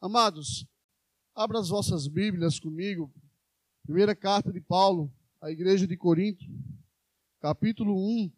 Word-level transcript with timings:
Amados, 0.00 0.66
abra 1.34 1.58
as 1.58 1.70
vossas 1.70 2.06
Bíblias 2.06 2.60
comigo. 2.60 3.12
Primeira 3.82 4.14
carta 4.14 4.52
de 4.52 4.60
Paulo 4.60 5.12
à 5.40 5.50
igreja 5.50 5.86
de 5.86 5.96
Corinto, 5.96 6.44
capítulo 7.40 7.96
1, 7.96 8.32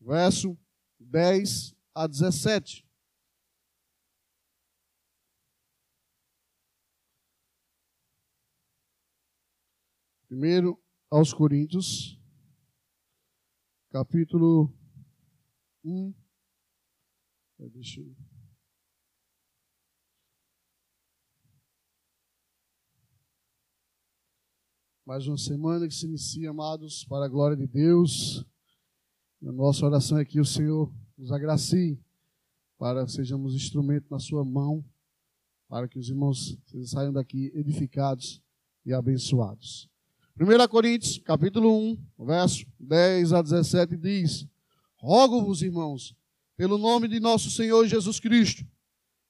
verso 0.00 0.58
10 1.00 1.74
a 1.94 2.06
17. 2.06 2.86
Primeiro 10.28 10.78
aos 11.08 11.32
Coríntios, 11.32 12.20
capítulo 13.90 14.70
1. 15.82 16.12
Deixa 17.58 18.00
eu... 18.00 18.25
Mais 25.06 25.24
uma 25.28 25.38
semana 25.38 25.86
que 25.86 25.94
se 25.94 26.04
inicia, 26.04 26.50
amados, 26.50 27.04
para 27.04 27.26
a 27.26 27.28
glória 27.28 27.56
de 27.56 27.64
Deus. 27.64 28.44
A 29.40 29.52
nossa 29.52 29.86
oração 29.86 30.18
é 30.18 30.24
que 30.24 30.40
o 30.40 30.44
Senhor 30.44 30.92
nos 31.16 31.30
agracie 31.30 31.96
para 32.76 33.04
que 33.04 33.12
sejamos 33.12 33.54
instrumento 33.54 34.06
na 34.10 34.18
sua 34.18 34.44
mão, 34.44 34.84
para 35.68 35.86
que 35.86 35.96
os 35.96 36.08
irmãos 36.08 36.58
saiam 36.86 37.12
daqui 37.12 37.52
edificados 37.54 38.42
e 38.84 38.92
abençoados. 38.92 39.88
1 40.40 40.66
Coríntios, 40.68 41.18
capítulo 41.18 41.72
1, 42.18 42.26
verso 42.26 42.66
10 42.80 43.32
a 43.32 43.42
17 43.42 43.96
diz: 43.96 44.44
Rogo-vos, 44.96 45.62
irmãos, 45.62 46.16
pelo 46.56 46.78
nome 46.78 47.06
de 47.06 47.20
nosso 47.20 47.48
Senhor 47.48 47.86
Jesus 47.86 48.18
Cristo, 48.18 48.66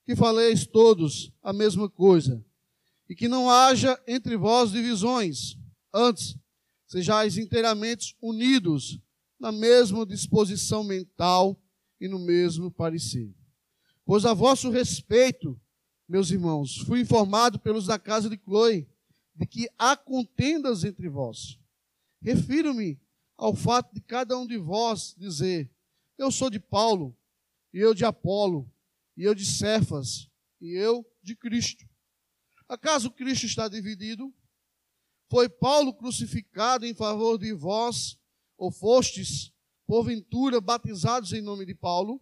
que 0.03 0.15
faleis 0.15 0.65
todos 0.65 1.31
a 1.39 1.53
mesma 1.53 1.87
coisa, 1.87 2.43
e 3.07 3.13
que 3.13 3.27
não 3.27 3.47
haja 3.47 3.95
entre 4.07 4.35
vós 4.35 4.71
divisões, 4.71 5.55
Antes, 5.93 6.37
sejais 6.87 7.37
inteiramente 7.37 8.15
unidos 8.21 8.99
na 9.39 9.51
mesma 9.51 10.05
disposição 10.05 10.83
mental 10.83 11.61
e 11.99 12.07
no 12.07 12.19
mesmo 12.19 12.71
parecer. 12.71 13.33
Pois 14.05 14.25
a 14.25 14.33
vosso 14.33 14.69
respeito, 14.69 15.59
meus 16.07 16.31
irmãos, 16.31 16.77
fui 16.77 17.01
informado 17.01 17.59
pelos 17.59 17.85
da 17.85 17.99
casa 17.99 18.29
de 18.29 18.37
Chloe 18.37 18.87
de 19.35 19.45
que 19.45 19.69
há 19.77 19.95
contendas 19.95 20.83
entre 20.83 21.09
vós. 21.09 21.59
Refiro-me 22.21 22.99
ao 23.37 23.53
fato 23.53 23.93
de 23.93 24.01
cada 24.01 24.37
um 24.37 24.47
de 24.47 24.57
vós 24.57 25.13
dizer: 25.17 25.69
Eu 26.17 26.31
sou 26.31 26.49
de 26.49 26.59
Paulo, 26.59 27.15
e 27.73 27.79
eu 27.79 27.93
de 27.93 28.03
Apolo, 28.03 28.71
e 29.15 29.23
eu 29.23 29.35
de 29.35 29.45
Cefas, 29.45 30.29
e 30.59 30.71
eu 30.73 31.05
de 31.21 31.35
Cristo. 31.35 31.87
Acaso 32.67 33.11
Cristo 33.11 33.45
está 33.45 33.67
dividido? 33.67 34.33
Foi 35.29 35.49
Paulo 35.49 35.93
crucificado 35.93 36.85
em 36.85 36.93
favor 36.93 37.37
de 37.37 37.53
vós, 37.53 38.17
ou 38.57 38.71
fostes, 38.71 39.51
porventura, 39.85 40.61
batizados 40.61 41.33
em 41.33 41.41
nome 41.41 41.65
de 41.65 41.75
Paulo? 41.75 42.21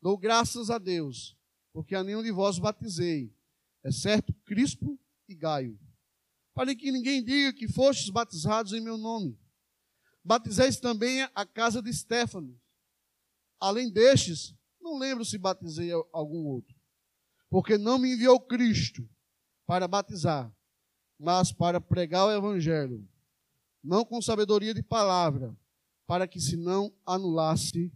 Dou 0.00 0.18
graças 0.18 0.68
a 0.68 0.78
Deus, 0.78 1.36
porque 1.72 1.94
a 1.94 2.02
nenhum 2.02 2.22
de 2.22 2.32
vós 2.32 2.58
batizei, 2.58 3.32
exceto 3.84 4.34
Crispo 4.44 4.98
e 5.28 5.34
Gaio. 5.34 5.78
Para 6.54 6.74
que 6.74 6.90
ninguém 6.90 7.22
diga 7.22 7.52
que 7.52 7.68
fostes 7.68 8.10
batizados 8.10 8.72
em 8.72 8.80
meu 8.80 8.98
nome. 8.98 9.38
Batizeis 10.24 10.78
também 10.78 11.22
a 11.34 11.46
casa 11.46 11.80
de 11.80 11.92
Stefano. 11.92 12.60
Além 13.58 13.90
destes, 13.90 14.54
não 14.80 14.98
lembro 14.98 15.24
se 15.24 15.38
batizei 15.38 15.90
algum 16.12 16.46
outro. 16.46 16.76
Porque 17.48 17.78
não 17.78 17.98
me 17.98 18.12
enviou 18.12 18.40
Cristo 18.40 19.08
para 19.66 19.86
batizar, 19.86 20.52
mas 21.22 21.52
para 21.52 21.80
pregar 21.80 22.26
o 22.26 22.32
evangelho, 22.32 23.08
não 23.80 24.04
com 24.04 24.20
sabedoria 24.20 24.74
de 24.74 24.82
palavra, 24.82 25.56
para 26.04 26.26
que 26.26 26.40
se 26.40 26.56
não 26.56 26.92
anulasse 27.06 27.92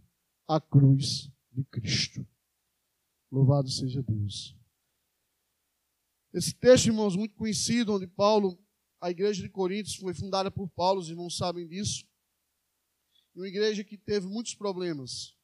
a 0.47 0.61
cruz 0.61 1.29
de 1.51 1.65
Cristo. 1.65 2.25
Louvado 3.29 3.69
seja 3.69 4.01
Deus. 4.01 4.55
Esse 6.33 6.55
texto, 6.55 6.85
irmãos, 6.85 7.17
muito 7.17 7.35
conhecido, 7.35 7.93
onde 7.93 8.07
Paulo, 8.07 8.57
a 9.01 9.11
igreja 9.11 9.41
de 9.41 9.49
Coríntios 9.49 9.97
foi 9.97 10.13
fundada 10.13 10.49
por 10.49 10.69
Paulo, 10.69 11.01
os 11.01 11.09
irmãos 11.09 11.35
sabem 11.35 11.67
disso. 11.67 12.05
Uma 13.35 13.49
igreja 13.49 13.83
que 13.83 13.97
teve 13.97 14.25
muitos 14.25 14.55
problemas, 14.55 15.35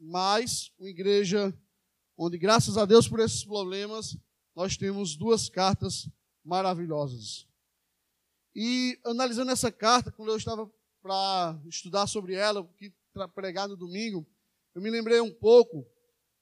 mas 0.00 0.72
uma 0.80 0.90
igreja 0.90 1.56
onde, 2.18 2.36
graças 2.36 2.76
a 2.76 2.84
Deus 2.84 3.06
por 3.06 3.20
esses 3.20 3.44
problemas, 3.44 4.18
nós 4.52 4.76
temos 4.76 5.16
duas 5.16 5.48
cartas 5.48 6.10
maravilhosas. 6.46 7.46
E 8.54 8.98
analisando 9.04 9.50
essa 9.50 9.70
carta, 9.70 10.10
quando 10.12 10.30
eu 10.30 10.36
estava 10.36 10.70
para 11.02 11.60
estudar 11.66 12.06
sobre 12.06 12.34
ela, 12.34 12.66
para 13.12 13.28
pregar 13.28 13.68
no 13.68 13.76
domingo, 13.76 14.26
eu 14.74 14.80
me 14.80 14.90
lembrei 14.90 15.20
um 15.20 15.32
pouco 15.32 15.86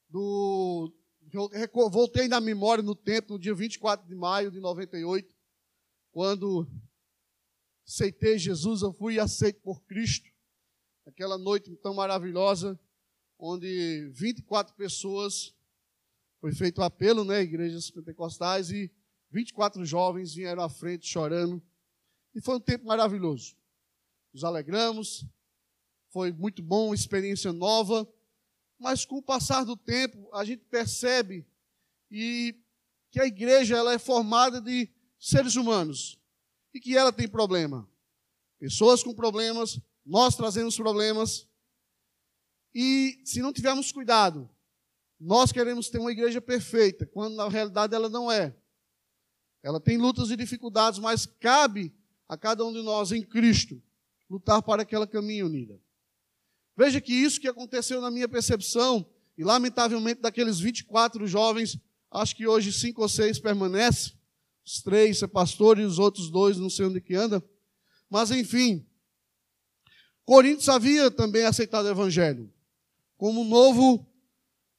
do. 0.08 0.92
Eu 1.32 1.90
voltei 1.90 2.28
na 2.28 2.40
memória 2.40 2.84
no 2.84 2.94
tempo, 2.94 3.32
no 3.32 3.38
dia 3.38 3.54
24 3.54 4.06
de 4.06 4.14
maio 4.14 4.50
de 4.50 4.60
98, 4.60 5.34
quando 6.12 6.68
aceitei 7.86 8.38
Jesus, 8.38 8.82
eu 8.82 8.92
fui 8.92 9.18
aceito 9.18 9.60
por 9.60 9.82
Cristo. 9.82 10.28
Aquela 11.06 11.36
noite 11.36 11.74
tão 11.76 11.94
maravilhosa, 11.94 12.78
onde 13.38 14.08
24 14.12 14.74
pessoas, 14.74 15.54
foi 16.40 16.52
feito 16.52 16.80
um 16.80 16.84
apelo, 16.84 17.24
né, 17.24 17.42
igrejas 17.42 17.90
pentecostais, 17.90 18.70
e 18.70 18.90
24 19.34 19.84
jovens 19.84 20.32
vieram 20.32 20.62
à 20.62 20.68
frente 20.68 21.08
chorando. 21.08 21.60
E 22.32 22.40
foi 22.40 22.54
um 22.54 22.60
tempo 22.60 22.86
maravilhoso. 22.86 23.56
Nos 24.32 24.44
alegramos, 24.44 25.26
foi 26.10 26.32
muito 26.32 26.62
bom, 26.62 26.94
experiência 26.94 27.52
nova. 27.52 28.08
Mas 28.78 29.04
com 29.04 29.16
o 29.16 29.22
passar 29.22 29.64
do 29.64 29.76
tempo, 29.76 30.28
a 30.32 30.44
gente 30.44 30.64
percebe 30.66 31.44
e 32.10 32.54
que 33.10 33.20
a 33.20 33.26
igreja 33.26 33.76
ela 33.76 33.92
é 33.92 33.98
formada 33.98 34.60
de 34.60 34.88
seres 35.18 35.56
humanos 35.56 36.16
e 36.72 36.80
que 36.80 36.96
ela 36.96 37.12
tem 37.12 37.28
problema. 37.28 37.88
Pessoas 38.60 39.02
com 39.02 39.12
problemas, 39.12 39.80
nós 40.06 40.36
trazemos 40.36 40.76
problemas. 40.76 41.48
E 42.72 43.20
se 43.24 43.40
não 43.40 43.52
tivermos 43.52 43.90
cuidado, 43.90 44.48
nós 45.18 45.50
queremos 45.50 45.88
ter 45.88 45.98
uma 45.98 46.12
igreja 46.12 46.40
perfeita, 46.40 47.06
quando 47.06 47.34
na 47.34 47.48
realidade 47.48 47.94
ela 47.94 48.08
não 48.08 48.30
é. 48.30 48.56
Ela 49.64 49.80
tem 49.80 49.96
lutas 49.96 50.30
e 50.30 50.36
dificuldades, 50.36 51.00
mas 51.00 51.24
cabe 51.24 51.90
a 52.28 52.36
cada 52.36 52.64
um 52.64 52.72
de 52.72 52.82
nós 52.82 53.10
em 53.12 53.22
Cristo 53.22 53.82
lutar 54.28 54.62
para 54.62 54.82
aquela 54.82 55.06
caminho 55.06 55.46
unida. 55.46 55.80
Veja 56.76 57.00
que 57.00 57.14
isso 57.14 57.40
que 57.40 57.48
aconteceu 57.48 58.00
na 58.00 58.10
minha 58.10 58.28
percepção, 58.28 59.08
e 59.38 59.42
lamentavelmente 59.42 60.20
daqueles 60.20 60.60
24 60.60 61.26
jovens, 61.26 61.78
acho 62.10 62.36
que 62.36 62.46
hoje 62.46 62.72
cinco 62.72 63.00
ou 63.00 63.08
seis 63.08 63.38
permanecem, 63.38 64.12
os 64.64 64.82
três 64.82 65.22
é 65.22 65.26
pastor 65.26 65.78
e 65.78 65.82
os 65.82 65.98
outros 65.98 66.30
dois 66.30 66.58
não 66.58 66.68
sei 66.68 66.84
onde 66.84 67.00
que 67.00 67.14
anda, 67.14 67.42
mas 68.10 68.30
enfim, 68.30 68.86
Coríntios 70.26 70.68
havia 70.68 71.10
também 71.10 71.44
aceitado 71.44 71.86
o 71.86 71.90
evangelho 71.90 72.52
como 73.16 73.40
um 73.40 73.48
novo 73.48 74.06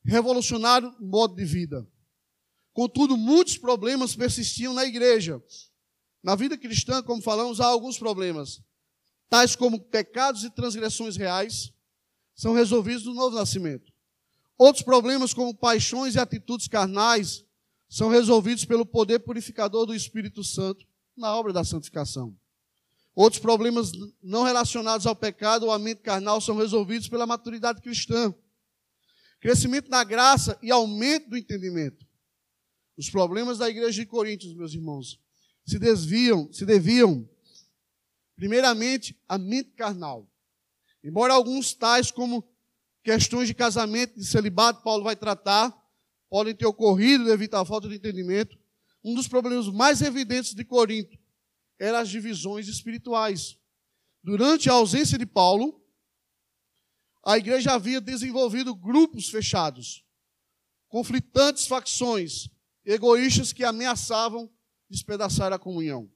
revolucionário 0.04 0.94
modo 1.00 1.36
de 1.36 1.46
vida. 1.46 1.88
Contudo, 2.76 3.16
muitos 3.16 3.58
problemas 3.58 4.18
persistiam 4.18 4.74
na 4.74 4.84
igreja. 4.84 5.42
Na 6.22 6.36
vida 6.36 6.58
cristã, 6.58 7.02
como 7.02 7.22
falamos, 7.22 7.62
há 7.62 7.66
alguns 7.66 7.98
problemas, 7.98 8.62
tais 9.30 9.56
como 9.56 9.80
pecados 9.80 10.44
e 10.44 10.50
transgressões 10.50 11.16
reais, 11.16 11.72
são 12.36 12.54
resolvidos 12.54 13.06
no 13.06 13.14
novo 13.14 13.34
nascimento. 13.34 13.94
Outros 14.58 14.84
problemas, 14.84 15.34
como 15.34 15.56
paixões 15.56 16.16
e 16.16 16.20
atitudes 16.20 16.68
carnais, 16.68 17.46
são 17.88 18.10
resolvidos 18.10 18.66
pelo 18.66 18.86
poder 18.86 19.20
purificador 19.20 19.86
do 19.86 19.96
Espírito 19.96 20.44
Santo 20.44 20.86
na 21.16 21.34
obra 21.34 21.54
da 21.54 21.64
santificação. 21.64 22.36
Outros 23.16 23.42
problemas 23.42 23.94
não 24.22 24.44
relacionados 24.44 25.08
ao 25.08 25.16
pecado 25.16 25.68
ou 25.68 25.72
à 25.72 25.80
mente 25.80 26.02
carnal 26.02 26.42
são 26.42 26.58
resolvidos 26.58 27.08
pela 27.08 27.26
maturidade 27.26 27.82
cristã. 27.82 28.36
Crescimento 29.40 29.90
na 29.90 30.04
graça 30.04 30.60
e 30.62 30.72
aumento 30.72 31.30
do 31.30 31.38
entendimento. 31.38 32.05
Os 32.98 33.10
problemas 33.10 33.58
da 33.58 33.70
igreja 33.70 34.02
de 34.02 34.06
Coríntios, 34.06 34.54
meus 34.54 34.74
irmãos, 34.74 35.20
se 35.66 35.78
desviam, 35.78 36.52
se 36.52 36.66
deviam, 36.66 37.28
primeiramente, 38.36 39.20
à 39.28 39.38
mente 39.38 39.72
carnal. 39.72 40.30
Embora 41.04 41.34
alguns 41.34 41.74
tais 41.74 42.12
como 42.12 42.48
questões 43.04 43.48
de 43.48 43.54
casamento, 43.54 44.18
de 44.18 44.26
celibato, 44.26 44.82
Paulo 44.82 45.04
vai 45.04 45.16
tratar, 45.16 45.76
podem 46.30 46.56
ter 46.56 46.66
ocorrido 46.66 47.26
devido 47.26 47.56
à 47.56 47.66
falta 47.66 47.88
de 47.88 47.96
entendimento, 47.96 48.58
um 49.04 49.14
dos 49.14 49.28
problemas 49.28 49.68
mais 49.68 50.02
evidentes 50.02 50.54
de 50.54 50.64
Corinto 50.66 51.18
eram 51.78 52.00
as 52.00 52.10
divisões 52.10 52.68
espirituais. 52.68 53.58
Durante 54.24 54.70
a 54.70 54.74
ausência 54.74 55.18
de 55.18 55.26
Paulo, 55.26 55.80
a 57.24 57.38
igreja 57.38 57.74
havia 57.74 58.02
desenvolvido 58.02 58.74
grupos 58.74 59.30
fechados 59.30 60.06
conflitantes 60.88 61.68
facções, 61.68 62.48
egoístas 62.86 63.52
que 63.52 63.64
ameaçavam 63.64 64.50
despedaçar 64.90 65.52
a 65.52 65.60
comunhão. 65.60 66.10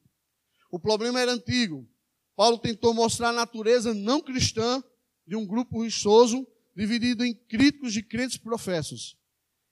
O 0.72 0.80
problema 0.80 1.20
era 1.20 1.34
antigo. 1.34 1.88
Paulo 2.36 2.58
tentou 2.58 2.94
mostrar 2.94 3.30
a 3.30 3.34
natureza 3.34 3.94
não 3.94 4.22
cristã 4.22 4.84
de 5.26 5.36
um 5.36 5.46
grupo 5.46 5.80
religioso 5.80 6.48
dividido 6.76 7.26
em 7.26 7.34
críticos 7.34 7.92
de 7.92 8.04
crentes 8.04 8.38
professos. 8.38 9.18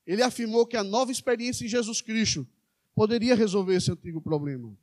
Ele 0.06 0.24
afirmou 0.24 0.66
que 0.66 0.76
a 0.76 0.84
nova 0.84 1.12
experiência 1.12 1.66
em 1.66 1.70
Jesus 1.70 2.02
Cristo 2.02 2.48
poderia 2.96 3.36
resolver 3.36 3.76
esse 3.76 3.92
antigo 3.92 4.20
problema. 4.20 4.76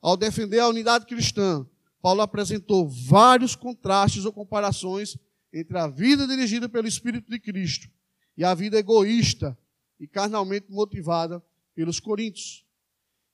Ao 0.00 0.16
defender 0.16 0.60
a 0.60 0.68
unidade 0.68 1.06
cristã, 1.06 1.66
Paulo 2.00 2.20
apresentou 2.20 2.88
vários 2.88 3.56
contrastes 3.56 4.24
ou 4.24 4.32
comparações 4.32 5.16
entre 5.52 5.76
a 5.78 5.88
vida 5.88 6.26
dirigida 6.26 6.68
pelo 6.68 6.86
Espírito 6.86 7.30
de 7.30 7.40
Cristo 7.40 7.88
e 8.36 8.44
a 8.44 8.54
vida 8.54 8.78
egoísta 8.78 9.58
e 9.98 10.06
carnalmente 10.06 10.70
motivada 10.70 11.42
pelos 11.74 12.00
coríntios. 12.00 12.64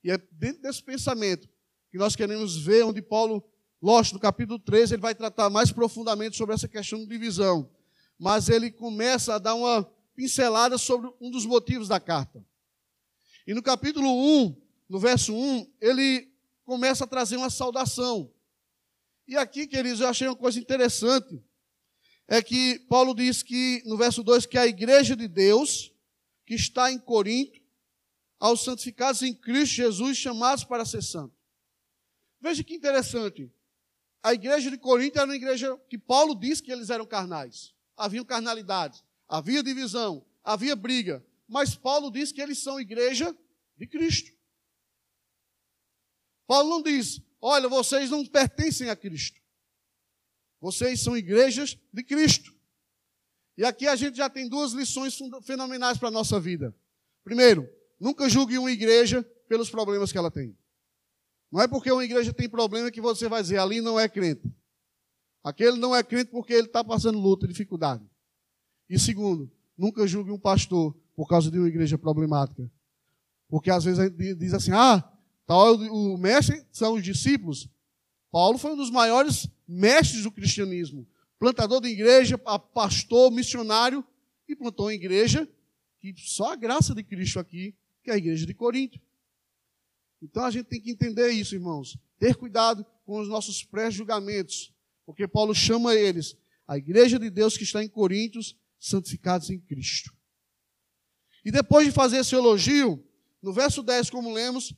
E 0.02 0.10
é 0.10 0.18
dentro 0.32 0.62
desse 0.62 0.82
pensamento 0.82 1.48
que 1.90 1.98
nós 1.98 2.16
queremos 2.16 2.56
ver 2.56 2.84
onde 2.84 3.00
Paulo, 3.00 3.42
lógico, 3.80 4.16
no 4.16 4.20
capítulo 4.20 4.58
13, 4.58 4.94
ele 4.94 5.02
vai 5.02 5.14
tratar 5.14 5.48
mais 5.48 5.70
profundamente 5.72 6.36
sobre 6.36 6.54
essa 6.54 6.68
questão 6.68 6.98
de 6.98 7.06
divisão. 7.06 7.70
Mas 8.18 8.48
ele 8.48 8.70
começa 8.70 9.34
a 9.34 9.38
dar 9.38 9.54
uma 9.54 9.84
pincelada 10.14 10.76
sobre 10.76 11.10
um 11.20 11.30
dos 11.30 11.46
motivos 11.46 11.88
da 11.88 11.98
carta. 11.98 12.44
E 13.46 13.54
no 13.54 13.62
capítulo 13.62 14.08
1, 14.08 14.56
no 14.88 14.98
verso 14.98 15.34
1, 15.34 15.72
ele 15.80 16.30
começa 16.64 17.04
a 17.04 17.06
trazer 17.06 17.36
uma 17.36 17.50
saudação. 17.50 18.30
E 19.26 19.36
aqui, 19.36 19.66
queridos, 19.66 20.00
eu 20.00 20.08
achei 20.08 20.28
uma 20.28 20.36
coisa 20.36 20.58
interessante. 20.58 21.42
É 22.26 22.42
que 22.42 22.78
Paulo 22.88 23.14
diz 23.14 23.42
que, 23.42 23.82
no 23.86 23.96
verso 23.96 24.22
2, 24.22 24.46
que 24.46 24.58
a 24.58 24.66
igreja 24.66 25.14
de 25.14 25.28
Deus, 25.28 25.93
que 26.44 26.54
está 26.54 26.90
em 26.90 26.98
Corinto, 26.98 27.60
aos 28.38 28.62
santificados 28.62 29.22
em 29.22 29.34
Cristo 29.34 29.74
Jesus, 29.74 30.18
chamados 30.18 30.64
para 30.64 30.84
ser 30.84 31.02
santos. 31.02 31.38
Veja 32.40 32.62
que 32.62 32.74
interessante. 32.74 33.50
A 34.22 34.34
igreja 34.34 34.70
de 34.70 34.78
Corinto 34.78 35.18
era 35.18 35.26
uma 35.26 35.36
igreja 35.36 35.76
que 35.88 35.98
Paulo 35.98 36.34
disse 36.34 36.62
que 36.62 36.72
eles 36.72 36.90
eram 36.90 37.06
carnais. 37.06 37.74
Havia 37.96 38.24
carnalidades, 38.24 39.02
havia 39.28 39.62
divisão, 39.62 40.26
havia 40.42 40.76
briga. 40.76 41.24
Mas 41.48 41.74
Paulo 41.74 42.10
diz 42.10 42.32
que 42.32 42.40
eles 42.40 42.58
são 42.58 42.80
igreja 42.80 43.34
de 43.76 43.86
Cristo. 43.86 44.32
Paulo 46.46 46.68
não 46.68 46.82
diz, 46.82 47.20
olha, 47.40 47.68
vocês 47.68 48.10
não 48.10 48.24
pertencem 48.26 48.90
a 48.90 48.96
Cristo. 48.96 49.40
Vocês 50.60 51.00
são 51.00 51.16
igrejas 51.16 51.78
de 51.92 52.02
Cristo. 52.02 52.53
E 53.56 53.64
aqui 53.64 53.86
a 53.86 53.96
gente 53.96 54.16
já 54.16 54.28
tem 54.28 54.48
duas 54.48 54.72
lições 54.72 55.18
fenomenais 55.42 55.98
para 55.98 56.08
a 56.08 56.12
nossa 56.12 56.40
vida. 56.40 56.74
Primeiro, 57.22 57.68
nunca 57.98 58.28
julgue 58.28 58.58
uma 58.58 58.70
igreja 58.70 59.22
pelos 59.48 59.70
problemas 59.70 60.10
que 60.10 60.18
ela 60.18 60.30
tem. 60.30 60.56
Não 61.50 61.60
é 61.60 61.68
porque 61.68 61.90
uma 61.90 62.04
igreja 62.04 62.32
tem 62.32 62.48
problema 62.48 62.90
que 62.90 63.00
você 63.00 63.28
vai 63.28 63.42
dizer, 63.42 63.58
ali 63.58 63.80
não 63.80 63.98
é 63.98 64.08
crente. 64.08 64.52
Aquele 65.42 65.78
não 65.78 65.94
é 65.94 66.02
crente 66.02 66.30
porque 66.30 66.52
ele 66.52 66.66
está 66.66 66.82
passando 66.82 67.18
luta, 67.18 67.46
dificuldade. 67.46 68.04
E 68.88 68.98
segundo, 68.98 69.50
nunca 69.76 70.06
julgue 70.06 70.32
um 70.32 70.38
pastor 70.38 70.96
por 71.14 71.28
causa 71.28 71.50
de 71.50 71.58
uma 71.58 71.68
igreja 71.68 71.96
problemática. 71.96 72.68
Porque 73.48 73.70
às 73.70 73.84
vezes 73.84 74.00
a 74.00 74.04
gente 74.04 74.34
diz 74.34 74.52
assim, 74.52 74.72
ah, 74.72 75.08
Tal, 75.46 75.74
o 75.74 76.16
mestre 76.16 76.64
são 76.72 76.94
os 76.94 77.02
discípulos. 77.02 77.68
Paulo 78.30 78.58
foi 78.58 78.72
um 78.72 78.76
dos 78.76 78.90
maiores 78.90 79.48
mestres 79.68 80.22
do 80.22 80.30
cristianismo. 80.30 81.06
Plantador 81.44 81.82
de 81.82 81.88
igreja, 81.88 82.38
pastor, 82.38 83.30
missionário, 83.30 84.02
e 84.48 84.56
plantou 84.56 84.86
uma 84.86 84.94
igreja 84.94 85.46
que 86.00 86.14
só 86.16 86.54
a 86.54 86.56
graça 86.56 86.94
de 86.94 87.04
Cristo 87.04 87.38
aqui, 87.38 87.76
que 88.02 88.10
é 88.10 88.14
a 88.14 88.16
igreja 88.16 88.46
de 88.46 88.54
Corinto. 88.54 88.98
Então 90.22 90.42
a 90.42 90.50
gente 90.50 90.64
tem 90.68 90.80
que 90.80 90.90
entender 90.90 91.28
isso, 91.32 91.54
irmãos. 91.54 91.98
Ter 92.18 92.34
cuidado 92.34 92.82
com 93.04 93.20
os 93.20 93.28
nossos 93.28 93.62
pré-julgamentos. 93.62 94.72
Porque 95.04 95.28
Paulo 95.28 95.54
chama 95.54 95.94
eles, 95.94 96.34
a 96.66 96.78
igreja 96.78 97.18
de 97.18 97.28
Deus 97.28 97.58
que 97.58 97.64
está 97.64 97.84
em 97.84 97.88
Coríntios, 97.90 98.56
santificados 98.80 99.50
em 99.50 99.60
Cristo. 99.60 100.16
E 101.44 101.50
depois 101.50 101.84
de 101.84 101.92
fazer 101.92 102.20
esse 102.20 102.34
elogio, 102.34 103.06
no 103.42 103.52
verso 103.52 103.82
10, 103.82 104.08
como 104.08 104.32
lemos, 104.32 104.72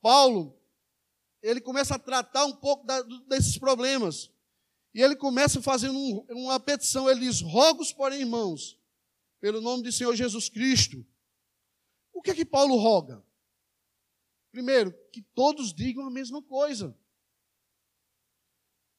Paulo, 0.00 0.60
ele 1.40 1.60
começa 1.60 1.94
a 1.94 1.98
tratar 2.00 2.44
um 2.44 2.56
pouco 2.56 2.84
da, 2.84 3.00
desses 3.28 3.56
problemas. 3.56 4.31
E 4.94 5.00
ele 5.00 5.16
começa 5.16 5.62
fazendo 5.62 5.98
um, 5.98 6.26
uma 6.30 6.60
petição, 6.60 7.08
ele 7.08 7.20
diz: 7.20 7.40
Rogos, 7.40 7.92
porém, 7.92 8.20
irmãos, 8.20 8.78
pelo 9.40 9.60
nome 9.60 9.82
do 9.82 9.92
Senhor 9.92 10.14
Jesus 10.14 10.48
Cristo. 10.48 11.04
O 12.12 12.20
que 12.20 12.30
é 12.30 12.34
que 12.34 12.44
Paulo 12.44 12.76
roga? 12.76 13.24
Primeiro, 14.50 14.92
que 15.10 15.22
todos 15.22 15.72
digam 15.72 16.06
a 16.06 16.10
mesma 16.10 16.42
coisa. 16.42 16.96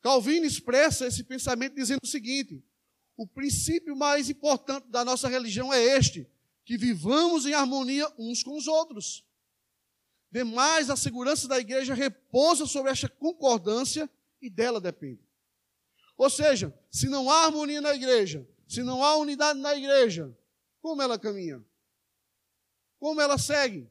Calvino 0.01 0.45
expressa 0.45 1.06
esse 1.06 1.24
pensamento 1.24 1.75
dizendo 1.75 2.00
o 2.04 2.07
seguinte: 2.07 2.63
o 3.16 3.28
princípio 3.28 3.95
mais 3.95 4.30
importante 4.30 4.88
da 4.90 5.06
nossa 5.06 5.30
religião 5.30 5.72
é 5.72 5.81
este, 5.81 6.28
que 6.66 6.78
vivamos 6.78 7.45
em 7.45 7.54
harmonia 7.54 8.12
uns 8.18 8.44
com 8.44 8.57
os 8.57 8.68
outros. 8.68 9.24
Demais, 10.31 10.90
a 10.90 10.95
segurança 10.95 11.48
da 11.48 11.60
igreja 11.60 11.94
repousa 11.94 12.66
sobre 12.66 12.92
esta 12.92 13.07
concordância 13.07 14.10
e 14.42 14.50
dela 14.50 14.81
depende. 14.81 15.22
Ou 16.18 16.30
seja, 16.30 16.74
se 16.89 17.07
não 17.07 17.30
há 17.30 17.45
harmonia 17.45 17.81
na 17.81 17.94
igreja, 17.94 18.48
se 18.68 18.83
não 18.83 19.04
há 19.04 19.15
unidade 19.18 19.60
na 19.60 19.75
igreja, 19.75 20.36
como 20.81 21.01
ela 21.01 21.18
caminha? 21.18 21.63
Como 23.00 23.19
ela 23.19 23.38
segue? 23.38 23.89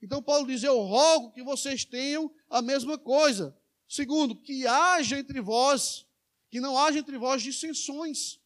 Então 0.00 0.22
Paulo 0.22 0.46
diz: 0.46 0.62
Eu 0.62 0.80
rogo 0.80 1.32
que 1.32 1.42
vocês 1.42 1.84
tenham 1.84 2.32
a 2.48 2.62
mesma 2.62 2.98
coisa. 2.98 3.56
Segundo, 3.88 4.34
que 4.34 4.66
haja 4.66 5.18
entre 5.18 5.40
vós, 5.40 6.06
que 6.50 6.60
não 6.60 6.78
haja 6.78 6.98
entre 6.98 7.18
vós 7.18 7.42
dissensões 7.42 8.40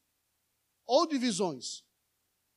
ou 0.87 1.07
divisões. 1.07 1.85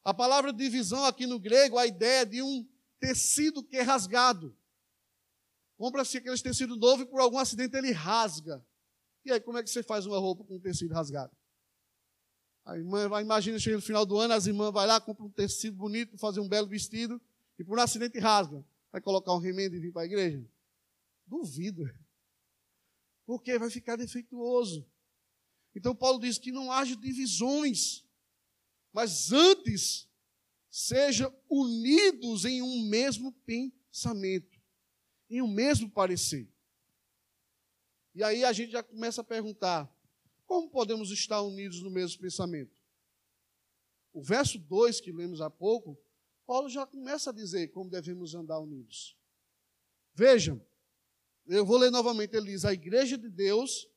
A 0.04 0.13
palavra 0.13 0.51
divisão 0.51 1.06
aqui 1.06 1.25
no 1.25 1.39
grego, 1.39 1.77
a 1.77 1.88
ideia 1.88 2.25
de 2.25 2.42
um 2.42 2.68
tecido 3.00 3.63
que 3.63 3.77
é 3.77 3.81
rasgado 3.81 4.56
compra-se 5.83 6.18
aquele 6.18 6.38
tecido 6.38 6.77
novo 6.77 7.04
e 7.04 7.06
por 7.06 7.19
algum 7.19 7.38
acidente 7.38 7.75
ele 7.75 7.92
rasga. 7.92 8.66
E 9.25 9.31
aí, 9.31 9.40
como 9.40 9.58
é 9.58 9.64
que 9.64 9.70
você 9.70 9.81
faz 9.81 10.06
uma 10.06 10.18
roupa 10.18 10.44
com 10.44 10.56
um 10.56 10.60
tecido 10.60 10.94
rasgado? 10.94 11.36
A 12.66 12.78
irmã 12.78 13.10
vai, 13.10 13.24
imagina, 13.24 13.60
chega 13.60 13.75
no 13.75 13.81
final 13.81 14.06
do 14.06 14.18
ano, 14.18 14.34
as 14.34 14.46
irmãs 14.46 14.72
vão 14.72 14.86
lá, 14.86 15.00
compram 15.00 15.28
um 15.28 15.31
tecido 15.31 15.75
bonito, 15.75 16.18
fazer 16.18 16.40
um 16.40 16.48
belo 16.48 16.68
vestido, 16.68 17.22
e 17.58 17.64
por 17.64 17.78
um 17.78 17.81
acidente 17.81 18.20
rasga. 18.20 18.64
Vai 18.92 19.02
colocar 19.02 19.33
um 19.33 19.40
remendo 19.40 19.76
e 19.76 19.80
vir 19.80 19.92
para 19.92 20.04
a 20.04 20.06
igreja? 20.06 20.45
Duvido. 21.26 21.83
Porque 23.26 23.57
vai 23.57 23.69
ficar 23.69 23.95
defeituoso. 23.95 24.86
Então 25.76 25.95
Paulo 25.95 26.19
diz 26.19 26.38
que 26.38 26.52
não 26.52 26.71
haja 26.71 26.95
divisões, 26.95 28.06
mas 28.92 29.31
antes 29.31 30.07
sejam 30.69 31.33
unidos 31.50 32.45
em 32.45 32.62
um 32.62 32.88
mesmo 32.88 33.31
pensamento 33.45 34.54
em 35.30 35.42
o 35.42 35.47
mesmo 35.47 35.90
parecer. 35.90 36.47
E 38.16 38.24
aí 38.24 38.44
a 38.44 38.54
gente 38.54 38.72
já 38.72 38.84
começa 38.84 39.22
a 39.22 39.24
perguntar: 39.24 39.92
como 40.46 40.70
podemos 40.70 41.12
estar 41.12 41.42
unidos 41.42 41.82
no 41.82 41.90
mesmo 41.90 42.22
pensamento? 42.22 42.82
O 44.12 44.22
verso 44.22 44.60
2 44.60 45.02
que 45.02 45.12
lemos 45.12 45.42
há 45.42 45.50
pouco, 45.50 45.98
Paulo 46.46 46.70
já 46.70 46.86
começa 46.86 47.32
a 47.32 47.34
dizer 47.34 47.70
como 47.70 47.90
devemos 47.90 48.36
andar 48.36 48.60
unidos. 48.60 49.18
Vejam, 50.14 50.64
eu 51.48 51.66
vou 51.66 51.78
ler 51.78 51.92
novamente, 51.92 52.36
ele 52.36 52.52
diz: 52.52 52.66
a 52.66 52.74
igreja 52.74 53.18
de 53.18 53.30
Deus 53.30 53.88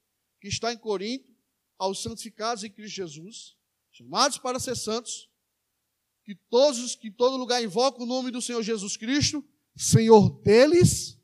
que 0.41 0.49
está 0.49 0.73
em 0.73 0.79
Corinto, 0.79 1.35
aos 1.79 2.03
santificados 2.03 2.65
em 2.65 2.71
Cristo 2.71 2.97
Jesus, 2.97 3.57
chamados 3.91 4.39
para 4.39 4.59
ser 4.59 4.77
santos, 4.77 5.31
que 6.25 6.35
todos 6.35 6.95
que 6.95 7.09
em 7.09 7.13
todo 7.13 7.37
lugar 7.37 7.63
invocam 7.63 8.03
o 8.03 8.07
nome 8.07 8.31
do 8.31 8.41
Senhor 8.41 8.63
Jesus 8.63 8.97
Cristo, 8.97 9.45
Senhor 9.77 10.31
deles 10.43 11.21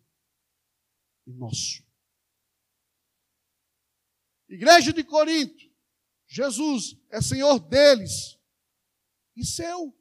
e 1.27 1.33
nosso. 1.33 1.83
Igreja 4.52 4.92
de 4.92 5.02
Corinto, 5.02 5.64
Jesus 6.26 6.94
é 7.09 7.23
Senhor 7.23 7.59
deles 7.59 8.38
e 9.35 9.47
seu. 9.47 9.97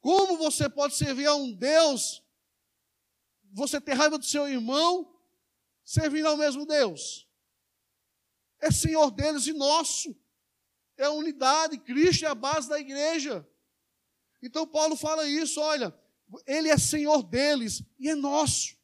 Como 0.00 0.36
você 0.36 0.68
pode 0.68 0.96
servir 0.96 1.26
a 1.26 1.36
um 1.36 1.52
Deus, 1.52 2.20
você 3.52 3.80
ter 3.80 3.92
raiva 3.92 4.18
do 4.18 4.24
seu 4.24 4.48
irmão, 4.48 5.16
servindo 5.84 6.26
ao 6.26 6.36
mesmo 6.36 6.66
Deus? 6.66 7.28
É 8.60 8.72
Senhor 8.72 9.12
deles 9.12 9.46
e 9.46 9.52
nosso. 9.52 10.12
É 10.96 11.04
a 11.04 11.12
unidade, 11.12 11.78
Cristo 11.78 12.24
é 12.24 12.28
a 12.28 12.34
base 12.34 12.68
da 12.68 12.80
igreja. 12.80 13.48
Então 14.42 14.66
Paulo 14.66 14.96
fala 14.96 15.28
isso, 15.28 15.60
olha, 15.60 15.96
ele 16.44 16.68
é 16.68 16.76
Senhor 16.76 17.22
deles 17.22 17.84
e 18.00 18.10
é 18.10 18.16
nosso. 18.16 18.76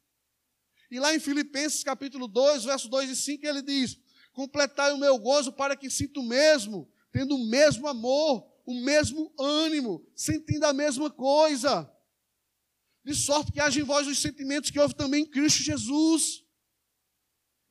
E 0.91 0.99
lá 0.99 1.15
em 1.15 1.19
Filipenses 1.19 1.85
capítulo 1.85 2.27
2, 2.27 2.65
versos 2.65 2.89
2 2.89 3.11
e 3.11 3.15
5, 3.15 3.47
ele 3.47 3.61
diz: 3.61 3.97
Completai 4.33 4.91
o 4.91 4.97
meu 4.97 5.17
gozo 5.17 5.53
para 5.53 5.73
que 5.77 5.89
sinta 5.89 6.19
o 6.19 6.23
mesmo, 6.23 6.91
tendo 7.13 7.33
o 7.35 7.45
mesmo 7.47 7.87
amor, 7.87 8.45
o 8.65 8.73
mesmo 8.73 9.33
ânimo, 9.39 10.05
sentindo 10.13 10.65
a 10.65 10.73
mesma 10.73 11.09
coisa. 11.09 11.89
De 13.05 13.15
sorte 13.15 13.53
que 13.53 13.61
haja 13.61 13.79
em 13.79 13.83
vós 13.83 14.05
os 14.05 14.19
sentimentos 14.19 14.69
que 14.69 14.79
houve 14.79 14.93
também 14.93 15.23
em 15.23 15.25
Cristo 15.25 15.63
Jesus. 15.63 16.43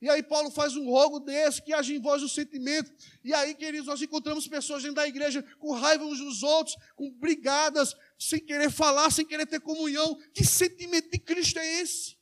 E 0.01 0.09
aí 0.09 0.23
Paulo 0.23 0.49
faz 0.49 0.75
um 0.75 0.89
rogo 0.89 1.19
desse, 1.19 1.61
que 1.61 1.73
haja 1.73 1.93
em 1.93 2.01
vós 2.01 2.23
o 2.23 2.27
sentimento. 2.27 2.91
E 3.23 3.35
aí, 3.35 3.53
queridos, 3.53 3.85
nós 3.85 4.01
encontramos 4.01 4.47
pessoas 4.47 4.81
dentro 4.81 4.95
da 4.95 5.07
igreja 5.07 5.43
com 5.59 5.73
raiva 5.73 6.03
uns 6.03 6.17
dos 6.17 6.41
outros, 6.41 6.75
com 6.95 7.11
brigadas, 7.11 7.95
sem 8.17 8.39
querer 8.39 8.71
falar, 8.71 9.11
sem 9.11 9.23
querer 9.23 9.45
ter 9.45 9.59
comunhão. 9.59 10.17
Que 10.33 10.43
sentimento 10.43 11.11
de 11.11 11.19
Cristo 11.19 11.59
é 11.59 11.81
esse? 11.81 12.19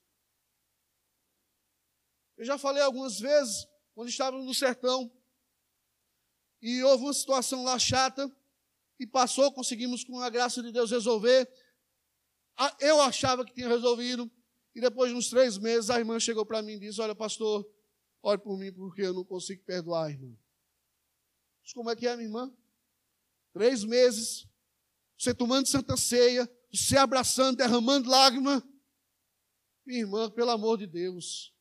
Eu 2.40 2.46
já 2.46 2.58
falei 2.58 2.82
algumas 2.82 3.20
vezes, 3.20 3.68
quando 3.94 4.08
estávamos 4.08 4.46
no 4.46 4.54
sertão, 4.54 5.12
e 6.62 6.82
houve 6.84 7.04
uma 7.04 7.14
situação 7.14 7.66
lá 7.66 7.78
chata, 7.78 8.34
e 8.98 9.06
passou, 9.06 9.52
conseguimos, 9.52 10.06
com 10.06 10.18
a 10.22 10.30
graça 10.30 10.64
de 10.64 10.72
Deus, 10.72 10.90
resolver. 10.90 11.52
Eu 12.80 13.02
achava 13.02 13.44
que 13.44 13.54
tinha 13.54 13.68
resolvido, 13.68 14.32
e 14.74 14.80
depois 14.80 15.12
de 15.12 15.18
uns 15.18 15.30
três 15.30 15.58
meses, 15.58 15.90
a 15.90 16.00
irmã 16.00 16.18
chegou 16.18 16.46
para 16.46 16.62
mim 16.62 16.76
e 16.76 16.80
disse: 16.80 17.02
Olha, 17.02 17.14
pastor, 17.14 17.70
ore 18.24 18.42
por 18.42 18.58
mim 18.58 18.72
porque 18.72 19.02
eu 19.02 19.14
não 19.14 19.26
consigo 19.26 19.62
perdoar 19.66 20.06
a 20.06 20.10
irmã. 20.10 20.34
Disse, 21.62 21.76
Como 21.76 21.90
é 21.90 21.96
que 21.96 22.08
é, 22.08 22.16
minha 22.16 22.30
irmã? 22.30 22.56
Três 23.52 23.84
meses, 23.84 24.48
você 25.18 25.34
tomando 25.34 25.68
santa 25.68 25.98
ceia, 25.98 26.50
você 26.74 26.98
abraçando, 26.98 27.58
derramando 27.58 28.10
lágrima. 28.10 28.64
Minha 29.86 30.00
irmã, 30.00 30.32
pelo 30.32 30.52
amor 30.52 30.78
de 30.78 30.88
Deus, 30.88 31.54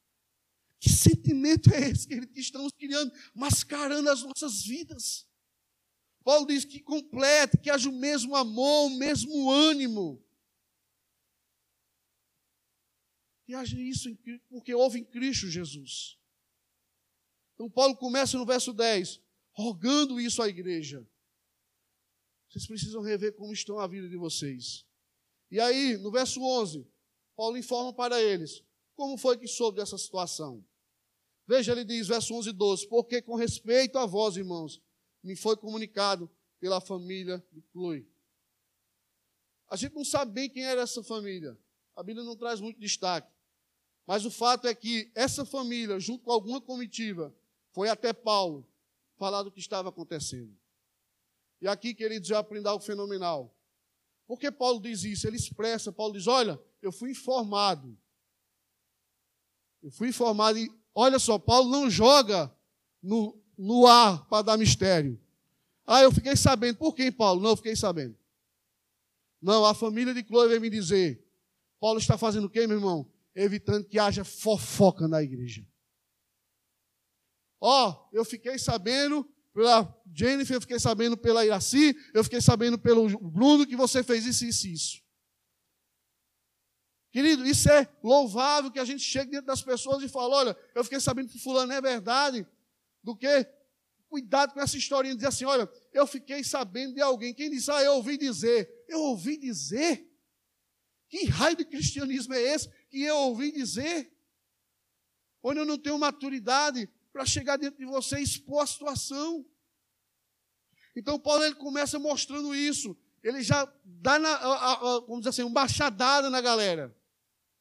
que 0.80 0.88
sentimento 0.88 1.72
é 1.74 1.90
esse 1.90 2.06
que 2.06 2.40
estamos 2.40 2.72
criando, 2.72 3.12
mascarando 3.34 4.08
as 4.10 4.22
nossas 4.22 4.62
vidas? 4.62 5.28
Paulo 6.22 6.46
diz 6.46 6.64
que 6.64 6.80
complete, 6.80 7.58
que 7.58 7.70
haja 7.70 7.88
o 7.88 7.92
mesmo 7.92 8.36
amor, 8.36 8.86
o 8.86 8.96
mesmo 8.96 9.50
ânimo. 9.50 10.22
E 13.48 13.54
haja 13.54 13.80
isso 13.80 14.14
porque 14.48 14.74
houve 14.74 15.00
em 15.00 15.04
Cristo 15.04 15.48
Jesus. 15.48 16.18
Então, 17.54 17.68
Paulo 17.70 17.96
começa 17.96 18.36
no 18.36 18.46
verso 18.46 18.72
10, 18.72 19.20
rogando 19.52 20.20
isso 20.20 20.42
à 20.42 20.48
igreja. 20.48 21.04
Vocês 22.48 22.66
precisam 22.66 23.02
rever 23.02 23.34
como 23.34 23.52
estão 23.52 23.78
a 23.78 23.86
vida 23.86 24.08
de 24.08 24.16
vocês. 24.16 24.86
E 25.50 25.58
aí, 25.58 25.96
no 25.96 26.10
verso 26.12 26.40
11, 26.40 26.86
Paulo 27.34 27.56
informa 27.56 27.92
para 27.92 28.22
eles 28.22 28.62
como 28.94 29.16
foi 29.16 29.38
que 29.38 29.46
soube 29.46 29.78
dessa 29.78 29.96
situação. 29.96 30.64
Veja, 31.48 31.72
ele 31.72 31.82
diz, 31.82 32.06
verso 32.06 32.34
11 32.34 32.50
e 32.50 32.52
12: 32.52 32.88
Porque 32.88 33.22
com 33.22 33.34
respeito 33.34 33.96
a 33.96 34.04
vós, 34.04 34.36
irmãos, 34.36 34.82
me 35.24 35.34
foi 35.34 35.56
comunicado 35.56 36.30
pela 36.60 36.78
família 36.78 37.42
de 37.50 37.62
Chloe. 37.72 38.06
A 39.70 39.74
gente 39.74 39.94
não 39.94 40.04
sabe 40.04 40.30
bem 40.30 40.50
quem 40.50 40.62
era 40.62 40.82
essa 40.82 41.02
família. 41.02 41.58
A 41.96 42.02
Bíblia 42.02 42.24
não 42.24 42.36
traz 42.36 42.60
muito 42.60 42.78
destaque. 42.78 43.32
Mas 44.06 44.26
o 44.26 44.30
fato 44.30 44.66
é 44.68 44.74
que 44.74 45.10
essa 45.14 45.44
família, 45.44 45.98
junto 45.98 46.22
com 46.24 46.32
alguma 46.32 46.60
comitiva, 46.60 47.34
foi 47.70 47.88
até 47.88 48.12
Paulo 48.12 48.66
falar 49.16 49.42
do 49.42 49.50
que 49.50 49.58
estava 49.58 49.88
acontecendo. 49.88 50.54
E 51.62 51.66
aqui, 51.66 51.94
queridos, 51.94 52.28
eu 52.28 52.36
aprendi 52.36 52.68
algo 52.68 52.84
fenomenal. 52.84 53.54
Por 54.26 54.38
que 54.38 54.50
Paulo 54.50 54.80
diz 54.80 55.02
isso? 55.02 55.26
Ele 55.26 55.36
expressa, 55.36 55.90
Paulo 55.90 56.12
diz: 56.12 56.26
Olha, 56.26 56.60
eu 56.82 56.92
fui 56.92 57.10
informado. 57.10 57.98
Eu 59.82 59.90
fui 59.90 60.08
informado 60.08 60.58
olha 61.00 61.18
só, 61.18 61.38
Paulo 61.38 61.70
não 61.70 61.90
joga 61.90 62.52
no, 63.02 63.40
no 63.56 63.86
ar 63.86 64.26
para 64.28 64.42
dar 64.42 64.56
mistério. 64.56 65.20
Ah, 65.86 66.02
eu 66.02 66.12
fiquei 66.12 66.36
sabendo. 66.36 66.76
Por 66.76 66.94
quem, 66.94 67.10
Paulo? 67.10 67.40
Não, 67.40 67.50
eu 67.50 67.56
fiquei 67.56 67.76
sabendo. 67.76 68.16
Não, 69.40 69.64
a 69.64 69.74
família 69.74 70.12
de 70.12 70.22
Chloe 70.22 70.48
veio 70.48 70.60
me 70.60 70.68
dizer. 70.68 71.24
Paulo 71.80 71.98
está 71.98 72.18
fazendo 72.18 72.46
o 72.46 72.50
quê, 72.50 72.66
meu 72.66 72.76
irmão? 72.76 73.10
evitando 73.44 73.84
que 73.84 73.98
haja 73.98 74.24
fofoca 74.24 75.06
na 75.06 75.22
igreja. 75.22 75.64
Ó, 77.60 77.90
oh, 77.90 78.16
eu 78.16 78.24
fiquei 78.24 78.58
sabendo 78.58 79.24
pela 79.54 80.02
Jennifer, 80.14 80.56
eu 80.56 80.60
fiquei 80.60 80.78
sabendo 80.78 81.16
pela 81.16 81.44
Iraci, 81.44 81.96
eu 82.14 82.22
fiquei 82.22 82.40
sabendo 82.40 82.78
pelo 82.78 83.08
Bruno 83.30 83.66
que 83.66 83.76
você 83.76 84.02
fez 84.02 84.26
isso, 84.26 84.44
isso, 84.44 84.68
isso. 84.68 85.02
Querido, 87.10 87.46
isso 87.46 87.70
é 87.70 87.88
louvável 88.02 88.70
que 88.70 88.78
a 88.78 88.84
gente 88.84 89.02
chegue 89.02 89.30
dentro 89.30 89.46
das 89.46 89.62
pessoas 89.62 90.02
e 90.02 90.08
fale: 90.08 90.32
olha, 90.34 90.56
eu 90.74 90.84
fiquei 90.84 91.00
sabendo 91.00 91.28
que 91.28 91.38
fulano 91.38 91.72
é 91.72 91.80
verdade, 91.80 92.46
do 93.02 93.16
que 93.16 93.46
cuidado 94.08 94.52
com 94.52 94.60
essa 94.60 94.76
historinha 94.76 95.14
de 95.14 95.18
dizer 95.18 95.28
assim: 95.28 95.44
olha, 95.44 95.70
eu 95.92 96.06
fiquei 96.06 96.42
sabendo 96.42 96.94
de 96.94 97.00
alguém. 97.00 97.34
Quem 97.34 97.50
diz, 97.50 97.68
ah, 97.68 97.82
eu 97.82 97.94
ouvi 97.94 98.16
dizer. 98.16 98.84
Eu 98.88 99.00
ouvi 99.00 99.36
dizer? 99.36 100.06
Que 101.08 101.26
raio 101.26 101.56
de 101.56 101.64
cristianismo 101.64 102.34
é 102.34 102.42
esse 102.42 102.68
que 102.90 103.02
eu 103.02 103.16
ouvi 103.16 103.52
dizer? 103.52 104.12
Onde 105.42 105.60
eu 105.60 105.64
não 105.64 105.78
tenho 105.78 105.98
maturidade 105.98 106.88
para 107.12 107.24
chegar 107.24 107.56
dentro 107.56 107.78
de 107.78 107.86
você 107.86 108.18
e 108.18 108.22
expor 108.22 108.62
a 108.62 108.66
situação. 108.66 109.46
Então, 110.94 111.18
Paulo 111.18 111.44
ele 111.44 111.54
começa 111.54 111.98
mostrando 111.98 112.54
isso. 112.54 112.96
Ele 113.22 113.42
já 113.42 113.72
dá, 113.84 114.18
na, 114.18 114.30
a, 114.30 114.72
a, 114.72 115.00
vamos 115.00 115.18
dizer 115.18 115.30
assim, 115.30 115.42
uma 115.42 115.52
baixadada 115.52 116.28
na 116.28 116.40
galera. 116.40 116.94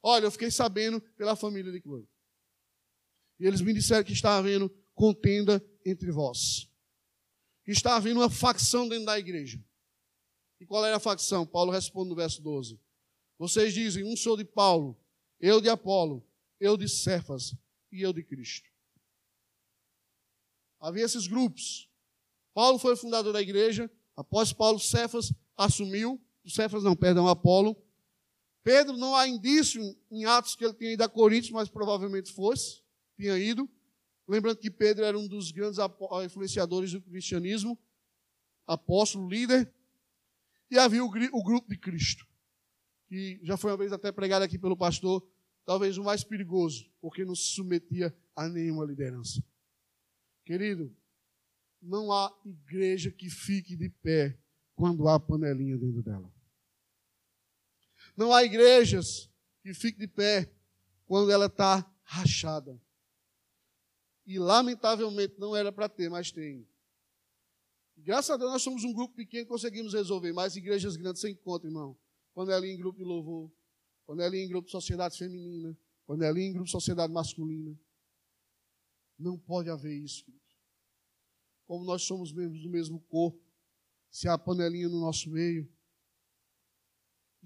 Olha, 0.01 0.25
eu 0.25 0.31
fiquei 0.31 0.51
sabendo 0.51 1.01
pela 1.15 1.35
família 1.35 1.71
de 1.71 1.81
Chloe. 1.81 2.07
E 3.39 3.45
eles 3.45 3.61
me 3.61 3.73
disseram 3.73 4.03
que 4.03 4.13
está 4.13 4.37
havendo 4.37 4.69
contenda 4.93 5.63
entre 5.85 6.11
vós. 6.11 6.69
Que 7.63 7.71
está 7.71 7.95
havendo 7.95 8.19
uma 8.19 8.29
facção 8.29 8.87
dentro 8.87 9.05
da 9.05 9.19
igreja. 9.19 9.63
E 10.59 10.65
qual 10.65 10.85
era 10.85 10.97
a 10.97 10.99
facção? 10.99 11.45
Paulo 11.45 11.71
responde 11.71 12.09
no 12.09 12.15
verso 12.15 12.41
12. 12.41 12.79
Vocês 13.37 13.73
dizem, 13.73 14.03
um 14.03 14.15
sou 14.15 14.35
de 14.35 14.43
Paulo, 14.43 14.99
eu 15.39 15.61
de 15.61 15.69
Apolo, 15.69 16.27
eu 16.59 16.75
de 16.75 16.89
Cefas 16.89 17.55
e 17.91 18.01
eu 18.01 18.11
de 18.11 18.23
Cristo. 18.23 18.67
Havia 20.79 21.05
esses 21.05 21.27
grupos. 21.27 21.89
Paulo 22.53 22.79
foi 22.79 22.93
o 22.93 22.97
fundador 22.97 23.33
da 23.33 23.41
igreja. 23.41 23.91
Após 24.15 24.51
Paulo, 24.51 24.79
Cefas 24.79 25.31
assumiu. 25.55 26.19
Cefas 26.45 26.83
não, 26.83 26.95
perdão, 26.95 27.27
Apolo. 27.27 27.75
Pedro, 28.67 28.97
não 28.97 29.15
há 29.15 29.25
indício 29.25 29.81
em 30.11 30.25
Atos 30.25 30.53
que 30.53 30.65
ele 30.65 30.73
tenha 30.73 30.91
ido 30.91 31.01
a 31.01 31.07
Coríntios, 31.07 31.51
mas 31.51 31.69
provavelmente 31.69 32.33
fosse, 32.33 32.81
tinha 33.15 33.37
ido. 33.37 33.69
Lembrando 34.27 34.57
que 34.57 34.69
Pedro 34.69 35.05
era 35.05 35.17
um 35.17 35.25
dos 35.25 35.51
grandes 35.51 35.79
influenciadores 36.25 36.91
do 36.91 37.01
cristianismo, 37.01 37.79
apóstolo, 38.67 39.29
líder. 39.29 39.73
E 40.69 40.77
havia 40.77 41.01
o, 41.01 41.07
o 41.07 41.43
grupo 41.45 41.69
de 41.69 41.77
Cristo 41.77 42.27
que 43.07 43.39
já 43.41 43.55
foi 43.55 43.71
uma 43.71 43.77
vez 43.77 43.93
até 43.93 44.11
pregado 44.11 44.43
aqui 44.43 44.59
pelo 44.59 44.75
pastor, 44.75 45.25
talvez 45.63 45.97
o 45.97 46.03
mais 46.03 46.25
perigoso, 46.25 46.91
porque 46.99 47.23
não 47.23 47.35
se 47.35 47.53
submetia 47.53 48.13
a 48.35 48.49
nenhuma 48.49 48.83
liderança. 48.83 49.41
Querido, 50.43 50.93
não 51.81 52.11
há 52.11 52.37
igreja 52.45 53.09
que 53.11 53.29
fique 53.29 53.77
de 53.77 53.87
pé 53.87 54.37
quando 54.75 55.07
há 55.07 55.17
panelinha 55.17 55.77
dentro 55.77 56.03
dela. 56.03 56.36
Não 58.17 58.33
há 58.33 58.43
igrejas 58.43 59.31
que 59.61 59.73
fiquem 59.73 59.99
de 59.99 60.07
pé 60.07 60.51
quando 61.05 61.31
ela 61.31 61.45
está 61.45 61.89
rachada. 62.03 62.81
E 64.25 64.37
lamentavelmente 64.37 65.39
não 65.39 65.55
era 65.55 65.71
para 65.71 65.87
ter, 65.87 66.09
mas 66.09 66.31
tem. 66.31 66.67
Graças 67.95 68.31
a 68.31 68.37
Deus 68.37 68.51
nós 68.51 68.61
somos 68.61 68.83
um 68.83 68.91
grupo 68.91 69.15
pequeno 69.15 69.43
e 69.43 69.47
conseguimos 69.47 69.93
resolver, 69.93 70.33
mas 70.33 70.57
igrejas 70.57 70.97
grandes 70.97 71.21
sem 71.21 71.33
conta, 71.33 71.67
irmão 71.67 71.97
quando 72.37 72.51
é 72.51 72.53
ali 72.53 72.69
em 72.69 72.77
grupo 72.77 72.99
de 72.99 73.03
louvor, 73.03 73.51
quando 74.05 74.21
é 74.21 74.27
ali 74.27 74.37
em 74.37 74.47
grupo 74.47 74.67
de 74.67 74.71
sociedade 74.71 75.17
feminina, 75.17 75.75
quando 76.05 76.21
é 76.21 76.27
ali 76.27 76.43
em 76.43 76.51
grupo 76.51 76.65
de 76.65 76.71
sociedade 76.71 77.11
masculina. 77.11 77.75
Não 79.17 79.39
pode 79.39 79.71
haver 79.71 79.97
isso, 79.97 80.23
queridos. 80.23 80.55
Como 81.65 81.83
nós 81.83 82.03
somos 82.03 82.31
membros 82.31 82.61
do 82.61 82.69
mesmo 82.69 82.99
corpo, 83.09 83.43
se 84.11 84.27
há 84.27 84.37
panelinha 84.37 84.87
no 84.87 84.99
nosso 84.99 85.31
meio, 85.31 85.67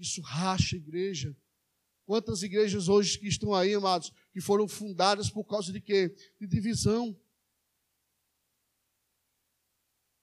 isso 0.02 0.20
racha 0.20 0.76
a 0.76 0.78
igreja. 0.78 1.36
Quantas 2.04 2.42
igrejas 2.42 2.88
hoje 2.88 3.18
que 3.18 3.28
estão 3.28 3.54
aí, 3.54 3.74
amados, 3.74 4.12
que 4.32 4.40
foram 4.40 4.66
fundadas 4.66 5.30
por 5.30 5.44
causa 5.44 5.72
de 5.72 5.80
quê? 5.80 6.14
De 6.40 6.46
divisão. 6.46 7.18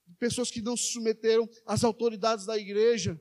De 0.05 0.15
pessoas 0.15 0.51
que 0.51 0.61
não 0.61 0.75
se 0.75 0.91
submeteram 0.91 1.49
às 1.65 1.83
autoridades 1.83 2.45
da 2.45 2.57
igreja. 2.57 3.19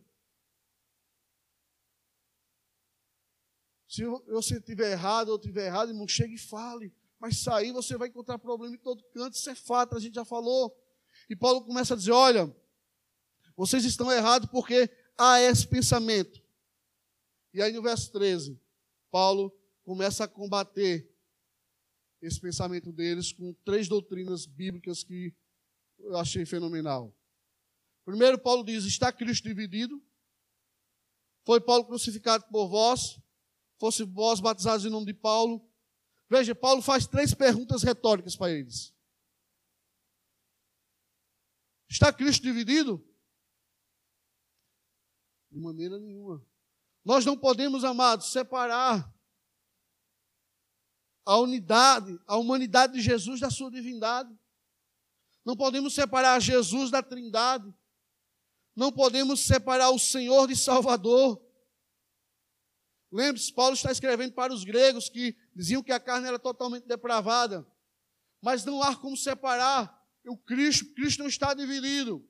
Se 3.89 4.05
você 4.05 4.61
tiver 4.61 4.93
errado 4.93 5.31
ou 5.31 5.39
tiver 5.39 5.67
errado, 5.67 5.91
irmão, 5.91 6.07
chegue 6.07 6.35
e 6.35 6.39
fale. 6.39 6.93
Mas 7.19 7.39
sair 7.39 7.73
você 7.73 7.97
vai 7.97 8.09
encontrar 8.09 8.39
problema 8.39 8.75
em 8.75 8.79
todo 8.79 9.03
canto, 9.05 9.35
isso 9.35 9.49
é 9.49 9.55
fato, 9.55 9.97
a 9.97 10.01
gente 10.01 10.15
já 10.15 10.25
falou. 10.25 10.77
E 11.31 11.35
Paulo 11.35 11.65
começa 11.65 11.95
a 11.95 11.97
dizer: 11.97 12.13
olha, 12.13 12.55
vocês 13.57 13.85
estão 13.85 14.13
errados 14.13 14.49
porque 14.51 14.91
há 15.17 15.41
esse 15.41 15.67
pensamento. 15.67 16.48
E 17.53 17.63
aí 17.63 17.73
no 17.73 17.83
verso 17.83 18.13
13, 18.13 18.61
Paulo 19.11 19.51
começa 19.85 20.25
a 20.25 20.29
combater 20.29 21.11
esse 22.21 22.41
pensamento 22.41 22.93
deles 22.93 23.33
com 23.33 23.55
três 23.65 23.89
doutrinas 23.89 24.45
bíblicas 24.45 25.03
que 25.03 25.35
eu 25.99 26.17
achei 26.17 26.45
fenomenal. 26.45 27.15
Primeiro, 28.05 28.39
Paulo 28.39 28.65
diz: 28.65 28.85
está 28.85 29.13
Cristo 29.13 29.49
dividido? 29.49 30.03
Foi 31.45 31.61
Paulo 31.61 31.87
crucificado 31.87 32.45
por 32.51 32.69
vós? 32.69 33.19
Fosse 33.79 34.05
vós 34.05 34.41
batizados 34.41 34.85
em 34.85 34.91
nome 34.91 35.07
de 35.07 35.15
Paulo? 35.15 35.67
Veja, 36.29 36.55
Paulo 36.55 36.83
faz 36.83 37.07
três 37.07 37.33
perguntas 37.33 37.83
retóricas 37.83 38.37
para 38.37 38.53
eles. 38.53 38.95
Está 41.89 42.13
Cristo 42.13 42.43
dividido? 42.43 43.03
De 45.51 45.59
maneira 45.59 45.99
nenhuma. 45.99 46.45
Nós 47.09 47.25
não 47.25 47.39
podemos, 47.39 47.85
amados, 47.85 48.31
separar 48.31 49.11
a 51.25 51.39
unidade, 51.39 52.21
a 52.27 52.37
humanidade 52.37 52.93
de 52.93 53.01
Jesus 53.01 53.41
da 53.41 53.51
sua 53.51 53.71
divindade. 53.71 54.29
Não 55.43 55.57
podemos 55.57 55.95
separar 55.95 56.39
Jesus 56.39 56.91
da 56.91 57.03
Trindade. 57.03 57.75
Não 58.77 58.93
podemos 58.93 59.41
separar 59.41 59.89
o 59.89 59.99
Senhor 59.99 60.47
de 60.49 60.55
Salvador. 60.55 61.43
Lembre-se, 63.11 63.55
Paulo 63.55 63.73
está 63.73 63.91
escrevendo 63.91 64.35
para 64.35 64.53
os 64.53 64.63
gregos 64.63 65.09
que 65.09 65.35
diziam 65.57 65.83
que 65.83 65.93
a 65.93 65.99
carne 65.99 66.29
era 66.29 66.39
totalmente 66.39 66.87
depravada. 66.87 67.67
Mas 68.43 68.67
não 68.67 68.83
há 68.83 68.95
como 68.95 69.17
separar 69.17 69.99
o 70.27 70.37
Cristo, 70.37 70.93
Cristo 70.93 71.21
não 71.21 71.29
está 71.29 71.55
dividido. 71.55 72.23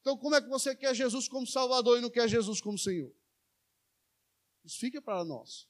Então, 0.00 0.18
como 0.18 0.34
é 0.34 0.42
que 0.42 0.48
você 0.48 0.74
quer 0.74 0.96
Jesus 0.96 1.28
como 1.28 1.46
Salvador 1.46 1.96
e 1.96 2.00
não 2.00 2.10
quer 2.10 2.28
Jesus 2.28 2.60
como 2.60 2.76
Senhor? 2.76 3.16
Isso 4.68 4.80
fica 4.80 5.00
para 5.00 5.24
nós. 5.24 5.66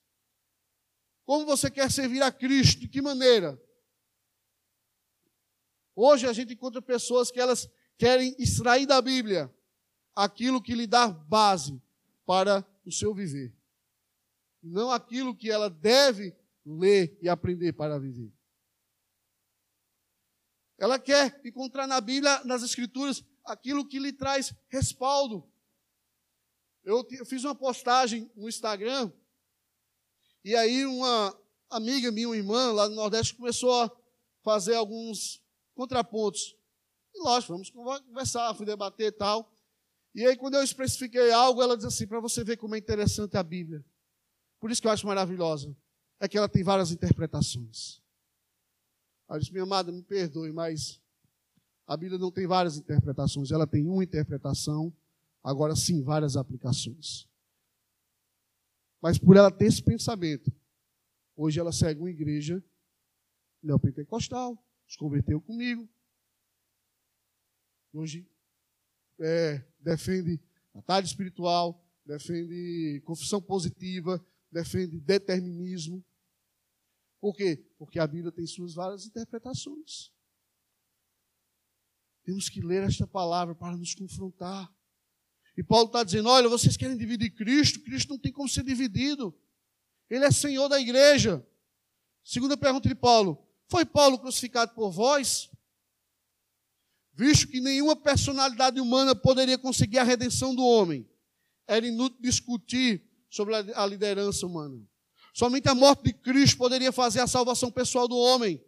Como 1.24 1.46
você 1.46 1.70
quer 1.70 1.88
servir 1.88 2.20
a 2.20 2.32
Cristo? 2.32 2.80
De 2.80 2.88
que 2.88 3.00
maneira? 3.00 3.56
Hoje 5.94 6.26
a 6.26 6.32
gente 6.32 6.54
encontra 6.54 6.82
pessoas 6.82 7.30
que 7.30 7.38
elas 7.38 7.70
querem 7.96 8.34
extrair 8.40 8.86
da 8.86 9.00
Bíblia 9.00 9.54
aquilo 10.16 10.60
que 10.60 10.74
lhe 10.74 10.84
dá 10.84 11.06
base 11.06 11.80
para 12.26 12.66
o 12.84 12.90
seu 12.90 13.14
viver. 13.14 13.54
Não 14.60 14.90
aquilo 14.90 15.32
que 15.32 15.48
ela 15.48 15.70
deve 15.70 16.36
ler 16.66 17.16
e 17.22 17.28
aprender 17.28 17.74
para 17.74 18.00
viver. 18.00 18.32
Ela 20.76 20.98
quer 20.98 21.40
encontrar 21.44 21.86
na 21.86 22.00
Bíblia, 22.00 22.42
nas 22.42 22.64
Escrituras, 22.64 23.22
aquilo 23.44 23.86
que 23.86 24.00
lhe 24.00 24.12
traz 24.12 24.52
respaldo. 24.68 25.48
Eu, 26.88 27.06
fiz 27.26 27.44
uma 27.44 27.54
postagem 27.54 28.32
no 28.34 28.48
Instagram, 28.48 29.12
e 30.42 30.56
aí 30.56 30.86
uma 30.86 31.38
amiga 31.68 32.10
minha, 32.10 32.26
uma 32.26 32.36
irmã 32.36 32.72
lá 32.72 32.88
no 32.88 32.94
Nordeste, 32.94 33.34
começou 33.34 33.82
a 33.82 33.92
fazer 34.42 34.74
alguns 34.74 35.44
contrapontos. 35.74 36.56
E 37.14 37.22
lógico, 37.22 37.52
vamos 37.52 37.68
conversar, 37.68 38.54
fui 38.54 38.64
debater 38.64 39.08
e 39.08 39.12
tal. 39.12 39.52
E 40.14 40.24
aí, 40.24 40.34
quando 40.34 40.54
eu 40.54 40.62
especifiquei 40.62 41.30
algo, 41.30 41.62
ela 41.62 41.76
diz 41.76 41.84
assim: 41.84 42.06
para 42.06 42.20
você 42.20 42.42
ver 42.42 42.56
como 42.56 42.74
é 42.74 42.78
interessante 42.78 43.36
a 43.36 43.42
Bíblia. 43.42 43.84
Por 44.58 44.70
isso 44.70 44.80
que 44.80 44.88
eu 44.88 44.92
acho 44.92 45.06
maravilhosa. 45.06 45.76
É 46.18 46.26
que 46.26 46.38
ela 46.38 46.48
tem 46.48 46.64
várias 46.64 46.90
interpretações. 46.90 48.00
Ela 49.28 49.38
disse, 49.38 49.52
minha 49.52 49.64
amada, 49.64 49.92
me 49.92 50.02
perdoe, 50.02 50.52
mas 50.52 51.02
a 51.86 51.98
Bíblia 51.98 52.18
não 52.18 52.32
tem 52.32 52.46
várias 52.46 52.78
interpretações, 52.78 53.50
ela 53.50 53.66
tem 53.66 53.86
uma 53.86 54.02
interpretação, 54.02 54.90
agora 55.48 55.74
sim, 55.74 56.02
várias 56.02 56.36
aplicações. 56.36 57.26
Mas 59.00 59.18
por 59.18 59.34
ela 59.34 59.50
ter 59.50 59.64
esse 59.64 59.82
pensamento, 59.82 60.52
hoje 61.34 61.58
ela 61.58 61.72
segue 61.72 62.00
uma 62.00 62.10
igreja 62.10 62.62
neopentecostal, 63.62 64.62
se 64.86 64.98
converteu 64.98 65.40
comigo. 65.40 65.88
Hoje 67.94 68.30
é, 69.18 69.64
defende 69.80 70.38
batalha 70.74 71.06
espiritual, 71.06 71.82
defende 72.04 73.00
confissão 73.06 73.40
positiva, 73.40 74.22
defende 74.52 75.00
determinismo. 75.00 76.04
Por 77.22 77.34
quê? 77.34 77.56
Porque 77.78 77.98
a 77.98 78.06
Bíblia 78.06 78.30
tem 78.30 78.46
suas 78.46 78.74
várias 78.74 79.06
interpretações. 79.06 80.12
Temos 82.22 82.50
que 82.50 82.60
ler 82.60 82.82
esta 82.82 83.06
palavra 83.06 83.54
para 83.54 83.74
nos 83.78 83.94
confrontar. 83.94 84.70
E 85.58 85.62
Paulo 85.64 85.86
está 85.86 86.04
dizendo: 86.04 86.28
olha, 86.28 86.48
vocês 86.48 86.76
querem 86.76 86.96
dividir 86.96 87.30
Cristo? 87.30 87.80
Cristo 87.80 88.10
não 88.10 88.18
tem 88.18 88.30
como 88.30 88.48
ser 88.48 88.62
dividido. 88.62 89.34
Ele 90.08 90.24
é 90.24 90.30
Senhor 90.30 90.68
da 90.68 90.80
igreja. 90.80 91.44
Segunda 92.22 92.56
pergunta 92.56 92.88
de 92.88 92.94
Paulo: 92.94 93.44
Foi 93.68 93.84
Paulo 93.84 94.20
crucificado 94.20 94.72
por 94.72 94.92
vós? 94.92 95.50
Visto 97.12 97.48
que 97.48 97.60
nenhuma 97.60 97.96
personalidade 97.96 98.80
humana 98.80 99.16
poderia 99.16 99.58
conseguir 99.58 99.98
a 99.98 100.04
redenção 100.04 100.54
do 100.54 100.64
homem, 100.64 101.04
era 101.66 101.84
inútil 101.84 102.20
discutir 102.20 103.02
sobre 103.28 103.56
a 103.56 103.84
liderança 103.84 104.46
humana. 104.46 104.80
Somente 105.34 105.68
a 105.68 105.74
morte 105.74 106.04
de 106.04 106.12
Cristo 106.12 106.56
poderia 106.56 106.92
fazer 106.92 107.18
a 107.18 107.26
salvação 107.26 107.68
pessoal 107.68 108.06
do 108.06 108.16
homem. 108.16 108.62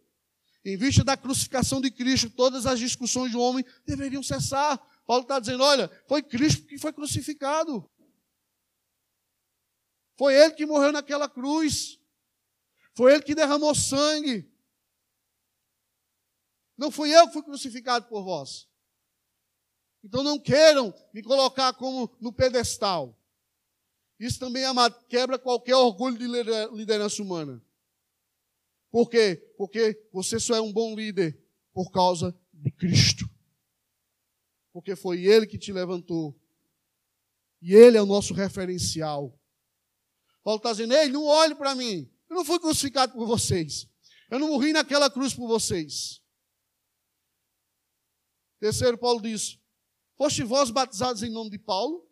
Em 0.64 0.76
vista 0.76 1.04
da 1.04 1.16
crucificação 1.16 1.80
de 1.80 1.92
Cristo, 1.92 2.28
todas 2.28 2.66
as 2.66 2.80
discussões 2.80 3.30
do 3.30 3.40
homem 3.40 3.64
deveriam 3.86 4.24
cessar. 4.24 4.84
Paulo 5.10 5.24
está 5.24 5.40
dizendo: 5.40 5.64
olha, 5.64 5.90
foi 6.06 6.22
Cristo 6.22 6.68
que 6.68 6.78
foi 6.78 6.92
crucificado. 6.92 7.90
Foi 10.16 10.32
Ele 10.36 10.54
que 10.54 10.64
morreu 10.64 10.92
naquela 10.92 11.28
cruz. 11.28 11.98
Foi 12.94 13.12
Ele 13.12 13.24
que 13.24 13.34
derramou 13.34 13.74
sangue. 13.74 14.48
Não 16.78 16.92
fui 16.92 17.12
eu 17.12 17.26
que 17.26 17.32
fui 17.32 17.42
crucificado 17.42 18.06
por 18.06 18.22
vós. 18.22 18.68
Então 20.04 20.22
não 20.22 20.38
queiram 20.38 20.94
me 21.12 21.24
colocar 21.24 21.72
como 21.72 22.16
no 22.20 22.32
pedestal. 22.32 23.20
Isso 24.16 24.38
também, 24.38 24.64
amado, 24.64 25.04
quebra 25.08 25.40
qualquer 25.40 25.74
orgulho 25.74 26.16
de 26.16 26.28
liderança 26.72 27.20
humana. 27.20 27.60
Por 28.92 29.10
quê? 29.10 29.52
Porque 29.58 30.08
você 30.12 30.38
só 30.38 30.54
é 30.54 30.60
um 30.60 30.72
bom 30.72 30.94
líder 30.94 31.36
por 31.72 31.90
causa 31.90 32.32
de 32.52 32.70
Cristo. 32.70 33.28
Porque 34.72 34.94
foi 34.94 35.24
Ele 35.24 35.46
que 35.46 35.58
te 35.58 35.72
levantou. 35.72 36.38
E 37.60 37.74
Ele 37.74 37.96
é 37.96 38.02
o 38.02 38.06
nosso 38.06 38.32
referencial. 38.32 39.38
Paulo 40.42 40.58
está 40.58 40.72
dizendo: 40.72 40.94
Ei, 40.94 41.08
não 41.08 41.24
olhe 41.24 41.54
para 41.54 41.74
mim. 41.74 42.10
Eu 42.28 42.36
não 42.36 42.44
fui 42.44 42.58
crucificado 42.58 43.12
por 43.12 43.26
vocês. 43.26 43.88
Eu 44.30 44.38
não 44.38 44.48
morri 44.48 44.72
naquela 44.72 45.10
cruz 45.10 45.34
por 45.34 45.48
vocês. 45.48 46.22
Terceiro, 48.60 48.96
Paulo 48.96 49.20
diz: 49.20 49.58
Foste 50.16 50.42
vós 50.42 50.70
batizados 50.70 51.22
em 51.22 51.30
nome 51.30 51.50
de 51.50 51.58
Paulo? 51.58 52.08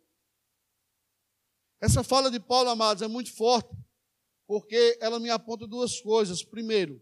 Essa 1.81 2.03
fala 2.03 2.29
de 2.29 2.39
Paulo, 2.39 2.69
amados, 2.69 3.01
é 3.01 3.07
muito 3.07 3.33
forte, 3.33 3.69
porque 4.45 4.97
ela 4.99 5.19
me 5.19 5.29
aponta 5.29 5.65
duas 5.65 6.01
coisas. 6.01 6.43
Primeiro, 6.43 7.01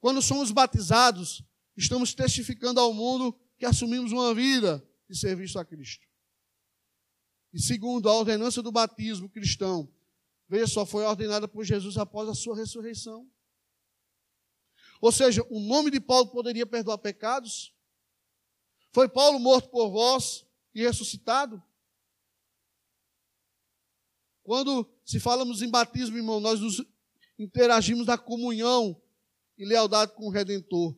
quando 0.00 0.20
somos 0.20 0.50
batizados, 0.50 1.44
estamos 1.76 2.12
testificando 2.12 2.80
ao 2.80 2.92
mundo 2.92 3.38
que 3.60 3.66
assumimos 3.66 4.10
uma 4.10 4.34
vida 4.34 4.82
de 5.06 5.14
serviço 5.14 5.58
a 5.58 5.64
Cristo. 5.66 6.08
E 7.52 7.60
segundo, 7.60 8.08
a 8.08 8.14
ordenança 8.14 8.62
do 8.62 8.72
batismo 8.72 9.28
cristão, 9.28 9.86
veja 10.48 10.66
só, 10.66 10.86
foi 10.86 11.04
ordenada 11.04 11.46
por 11.46 11.62
Jesus 11.62 11.98
após 11.98 12.26
a 12.30 12.34
sua 12.34 12.56
ressurreição. 12.56 13.30
Ou 14.98 15.12
seja, 15.12 15.46
o 15.50 15.60
nome 15.60 15.90
de 15.90 16.00
Paulo 16.00 16.28
poderia 16.28 16.64
perdoar 16.64 16.96
pecados? 16.96 17.74
Foi 18.92 19.06
Paulo 19.10 19.38
morto 19.38 19.68
por 19.68 19.90
vós 19.90 20.46
e 20.74 20.80
ressuscitado? 20.80 21.62
Quando 24.42 24.90
se 25.04 25.20
falamos 25.20 25.60
em 25.60 25.70
batismo, 25.70 26.16
irmão, 26.16 26.40
nós 26.40 26.60
nos 26.60 26.82
interagimos 27.38 28.06
na 28.06 28.16
comunhão 28.16 28.98
e 29.58 29.66
lealdade 29.66 30.14
com 30.14 30.28
o 30.28 30.30
Redentor. 30.30 30.96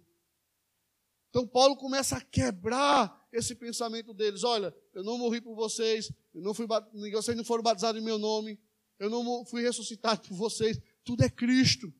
Então 1.33 1.47
Paulo 1.47 1.75
começa 1.75 2.19
a 2.19 2.21
quebrar 2.21 3.27
esse 3.33 3.55
pensamento 3.55 4.13
deles. 4.13 4.45
Olha, 4.45 4.77
eu 4.93 5.03
não 5.03 5.17
morri 5.17 5.41
por 5.41 5.55
vocês, 5.55 6.13
eu 6.35 6.43
não 6.43 6.53
fui, 6.53 6.67
vocês 7.11 7.35
não 7.35 7.43
foram 7.43 7.63
batizados 7.63 7.99
em 7.99 8.05
meu 8.05 8.19
nome, 8.19 8.61
eu 8.99 9.09
não 9.09 9.43
fui 9.47 9.63
ressuscitado 9.63 10.29
por 10.29 10.37
vocês. 10.37 10.79
Tudo 11.03 11.25
é 11.25 11.31
Cristo. 11.31 11.91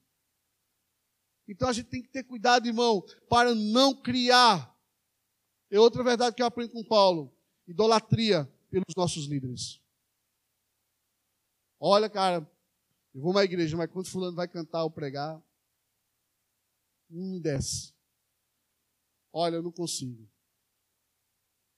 Então 1.49 1.67
a 1.67 1.73
gente 1.73 1.89
tem 1.89 2.03
que 2.03 2.11
ter 2.11 2.25
cuidado, 2.25 2.67
irmão, 2.67 3.03
para 3.27 3.55
não 3.55 3.95
criar. 3.95 4.79
É 5.71 5.81
outra 5.81 6.05
verdade 6.05 6.37
que 6.37 6.43
eu 6.43 6.47
aprendo 6.47 6.73
com 6.73 6.85
Paulo: 6.85 7.35
idolatria 7.67 8.45
pelos 8.71 8.95
nossos 8.95 9.25
líderes. 9.25 9.81
Olha, 11.81 12.11
cara, 12.11 12.47
eu 13.15 13.23
vou 13.23 13.31
uma 13.31 13.45
igreja, 13.45 13.79
mas 13.79 13.91
quando 13.91 14.11
fulano 14.11 14.37
vai 14.37 14.47
cantar 14.47 14.85
ou 14.85 14.91
pregar, 14.91 15.43
não 17.09 17.31
me 17.31 17.41
desce. 17.41 17.92
Olha, 19.33 19.57
eu 19.57 19.63
não 19.63 19.73
consigo. 19.73 20.29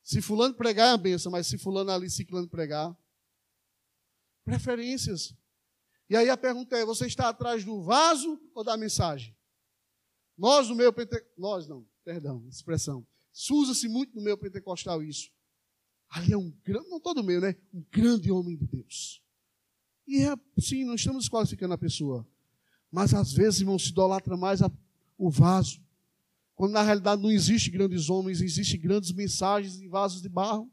Se 0.03 0.21
fulano 0.21 0.55
pregar 0.55 0.89
é 0.89 0.93
uma 0.93 0.99
benção, 0.99 1.33
mas 1.33 1.47
se 1.47 1.57
fulano 1.57 1.91
ali, 1.91 2.11
ciclano 2.11 2.49
pregar, 2.49 2.95
preferências. 4.45 5.35
E 6.09 6.17
aí 6.17 6.29
a 6.29 6.37
pergunta 6.37 6.77
é: 6.77 6.85
você 6.85 7.07
está 7.07 7.29
atrás 7.29 7.65
do 7.65 7.83
vaso 7.83 8.41
ou 8.55 8.63
da 8.63 8.77
mensagem? 8.77 9.35
Nós 10.37 10.69
no 10.69 10.75
meio 10.75 10.93
pentecostal, 10.93 11.35
nós 11.39 11.69
não, 11.69 11.87
perdão, 12.05 12.47
expressão. 12.49 13.07
Usa-se 13.51 13.89
muito 13.89 14.15
no 14.15 14.23
meio 14.23 14.37
pentecostal 14.37 15.03
isso. 15.03 15.31
Ali 16.09 16.33
é 16.33 16.37
um 16.37 16.51
grande, 16.63 16.89
não 16.89 17.01
todo 17.01 17.25
meio, 17.25 17.41
né? 17.41 17.57
Um 17.73 17.85
grande 17.91 18.31
homem 18.31 18.57
de 18.57 18.67
Deus. 18.67 19.23
E 20.07 20.21
é 20.21 20.37
sim, 20.59 20.85
não 20.85 20.95
estamos 20.95 21.25
desqualificando 21.25 21.75
a 21.75 21.79
pessoa. 21.79 22.27
Mas 22.91 23.15
às 23.15 23.33
vezes, 23.33 23.61
irmão, 23.61 23.79
se 23.79 23.91
idolatra 23.91 24.37
mais 24.37 24.63
a, 24.63 24.71
o 25.19 25.31
vaso. 25.31 25.84
Quando 26.55 26.73
na 26.73 26.83
realidade 26.83 27.21
não 27.21 27.31
existe 27.31 27.71
grandes 27.71 28.09
homens, 28.09 28.41
existem 28.41 28.81
grandes 28.81 29.13
mensagens 29.13 29.81
em 29.81 29.89
vasos 29.89 30.23
de 30.23 30.29
barro. 30.29 30.73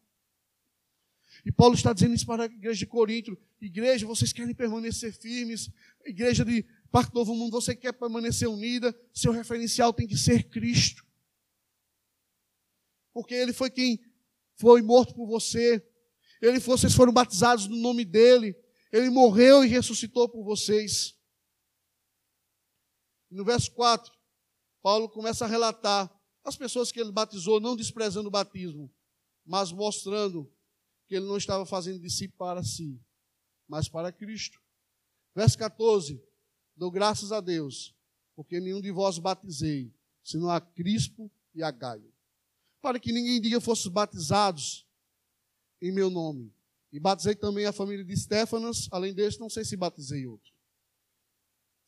E 1.45 1.51
Paulo 1.51 1.73
está 1.73 1.91
dizendo 1.91 2.13
isso 2.13 2.25
para 2.25 2.43
a 2.43 2.45
igreja 2.45 2.79
de 2.79 2.85
Corinto: 2.85 3.37
igreja, 3.59 4.05
vocês 4.05 4.31
querem 4.31 4.53
permanecer 4.53 5.11
firmes, 5.13 5.69
igreja 6.05 6.45
de 6.45 6.63
Parque 6.91 7.15
Novo 7.15 7.33
Mundo, 7.33 7.51
você 7.51 7.75
quer 7.75 7.93
permanecer 7.93 8.47
unida, 8.47 8.95
seu 9.13 9.31
referencial 9.31 9.91
tem 9.93 10.07
que 10.07 10.17
ser 10.17 10.49
Cristo. 10.49 11.05
Porque 13.13 13.33
Ele 13.33 13.53
foi 13.53 13.69
quem 13.69 13.99
foi 14.55 14.81
morto 14.81 15.15
por 15.15 15.25
você, 15.25 15.83
Ele, 16.41 16.59
vocês 16.59 16.93
foram 16.93 17.11
batizados 17.11 17.67
no 17.67 17.77
nome 17.77 18.05
dEle, 18.05 18.55
Ele 18.91 19.09
morreu 19.09 19.63
e 19.63 19.67
ressuscitou 19.67 20.29
por 20.29 20.43
vocês. 20.43 21.17
No 23.31 23.45
verso 23.45 23.71
4, 23.71 24.11
Paulo 24.81 25.09
começa 25.09 25.45
a 25.45 25.47
relatar 25.47 26.11
as 26.43 26.55
pessoas 26.55 26.91
que 26.91 26.99
ele 26.99 27.11
batizou, 27.11 27.59
não 27.59 27.75
desprezando 27.75 28.27
o 28.27 28.31
batismo, 28.31 28.91
mas 29.45 29.71
mostrando 29.71 30.51
que 31.07 31.15
ele 31.15 31.25
não 31.25 31.37
estava 31.37 31.65
fazendo 31.65 31.99
de 31.99 32.09
si 32.09 32.27
para 32.27 32.63
si, 32.63 32.99
mas 33.67 33.87
para 33.87 34.11
Cristo. 34.11 34.59
Verso 35.35 35.57
14: 35.57 36.21
Dou 36.75 36.89
graças 36.89 37.31
a 37.31 37.39
Deus, 37.39 37.95
porque 38.35 38.59
nenhum 38.59 38.81
de 38.81 38.91
vós 38.91 39.19
batizei, 39.19 39.93
senão 40.23 40.49
a 40.49 40.59
Crispo 40.59 41.31
e 41.53 41.61
a 41.61 41.69
Gaio. 41.69 42.11
Para 42.81 42.99
que 42.99 43.11
ninguém 43.11 43.39
diga 43.39 43.61
fosse 43.61 43.89
batizados 43.89 44.87
em 45.81 45.91
meu 45.91 46.09
nome. 46.09 46.53
E 46.91 46.99
batizei 46.99 47.35
também 47.35 47.65
a 47.65 47.71
família 47.71 48.03
de 48.03 48.17
Stefanas, 48.17 48.87
além 48.91 49.13
deste, 49.13 49.39
não 49.39 49.49
sei 49.49 49.63
se 49.63 49.77
batizei 49.77 50.25
outro. 50.25 50.51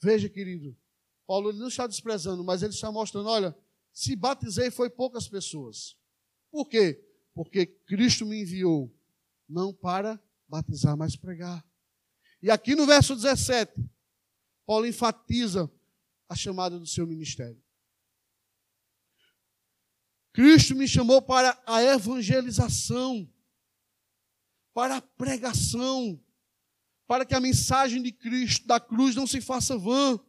Veja, 0.02 0.30
querido, 0.30 0.78
Paulo 1.26 1.50
ele 1.50 1.60
não 1.60 1.68
está 1.68 1.88
desprezando, 1.88 2.44
mas 2.44 2.64
ele 2.64 2.74
está 2.74 2.92
mostrando: 2.92 3.30
olha, 3.30 3.56
se 3.92 4.16
batizei 4.16 4.72
foi 4.72 4.90
poucas 4.90 5.28
pessoas. 5.28 5.96
Por 6.52 6.68
quê? 6.68 7.04
Porque 7.34 7.66
Cristo 7.66 8.26
me 8.26 8.42
enviou 8.42 8.94
não 9.48 9.74
para 9.74 10.22
batizar, 10.48 10.96
mas 10.98 11.16
pregar. 11.16 11.66
E 12.42 12.52
aqui 12.52 12.76
no 12.76 12.86
verso 12.86 13.16
17, 13.16 13.74
Paulo 14.66 14.86
enfatiza 14.86 15.72
a 16.28 16.36
chamada 16.36 16.78
do 16.78 16.86
seu 16.86 17.08
ministério. 17.08 17.62
Cristo 20.34 20.76
me 20.76 20.88
chamou 20.88 21.22
para 21.22 21.62
a 21.66 21.84
evangelização, 21.84 23.32
para 24.74 24.98
a 24.98 25.02
pregação, 25.02 26.20
para 27.06 27.26
que 27.26 27.36
a 27.36 27.40
mensagem 27.40 28.02
de 28.02 28.12
Cristo, 28.12 28.66
da 28.66 28.80
cruz, 28.80 29.16
não 29.16 29.28
se 29.28 29.40
faça 29.40 29.78
vã. 29.78 30.20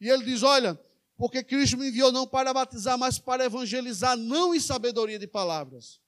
E 0.00 0.08
ele 0.08 0.24
diz: 0.24 0.42
Olha, 0.42 0.78
porque 1.16 1.42
Cristo 1.42 1.76
me 1.76 1.88
enviou 1.88 2.12
não 2.12 2.26
para 2.26 2.52
batizar, 2.52 2.98
mas 2.98 3.18
para 3.18 3.44
evangelizar, 3.44 4.16
não 4.16 4.54
em 4.54 4.60
sabedoria 4.60 5.18
de 5.18 5.26
palavras, 5.26 6.00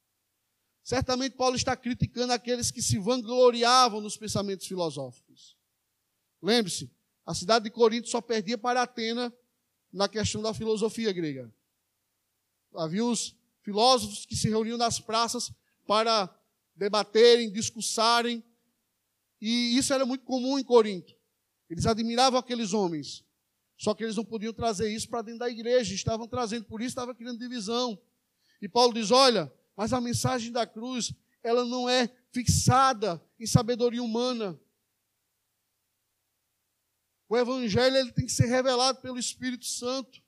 Certamente 0.83 1.37
Paulo 1.37 1.57
está 1.57 1.77
criticando 1.77 2.33
aqueles 2.33 2.71
que 2.71 2.83
se 2.83 2.99
vangloriavam 2.99 4.01
nos 4.01 4.17
pensamentos 4.17 4.67
filosóficos. 4.67 5.57
Lembre-se, 6.43 6.91
a 7.25 7.35
cidade 7.35 7.65
de 7.65 7.71
Corinto 7.71 8.09
só 8.09 8.21
perdia 8.21 8.57
para 8.57 8.83
Atena 8.83 9.33
na 9.93 10.09
questão 10.09 10.41
da 10.41 10.55
filosofia 10.55 11.13
grega. 11.13 11.53
Havia 12.75 13.05
os 13.05 13.37
filósofos 13.63 14.25
que 14.25 14.35
se 14.35 14.49
reuniam 14.49 14.79
nas 14.79 14.99
praças 14.99 15.53
para 15.87 16.29
debaterem, 16.75 17.53
discursarem, 17.53 18.43
e 19.41 19.77
isso 19.77 19.93
era 19.93 20.07
muito 20.07 20.25
comum 20.25 20.59
em 20.59 20.65
Corinto. 20.65 21.15
Eles 21.69 21.87
admiravam 21.87 22.39
aqueles 22.39 22.73
homens, 22.73 23.25
só 23.81 23.95
que 23.95 24.05
eles 24.05 24.17
não 24.17 24.27
podiam 24.27 24.53
trazer 24.53 24.95
isso 24.95 25.09
para 25.09 25.23
dentro 25.23 25.39
da 25.39 25.49
igreja, 25.49 25.95
estavam 25.95 26.29
trazendo, 26.29 26.67
por 26.67 26.83
isso 26.83 26.91
estava 26.91 27.15
criando 27.15 27.39
divisão. 27.39 27.99
E 28.61 28.69
Paulo 28.69 28.93
diz: 28.93 29.11
olha, 29.11 29.51
mas 29.75 29.95
a 29.95 30.01
mensagem 30.03 30.53
da 30.53 30.67
cruz, 30.67 31.15
ela 31.43 31.65
não 31.65 31.89
é 31.89 32.15
fixada 32.31 33.19
em 33.39 33.47
sabedoria 33.47 34.03
humana. 34.03 34.61
O 37.27 37.39
evangelho 37.39 37.97
ele 37.97 38.13
tem 38.13 38.27
que 38.27 38.33
ser 38.33 38.49
revelado 38.49 39.01
pelo 39.01 39.19
Espírito 39.19 39.65
Santo. 39.65 40.23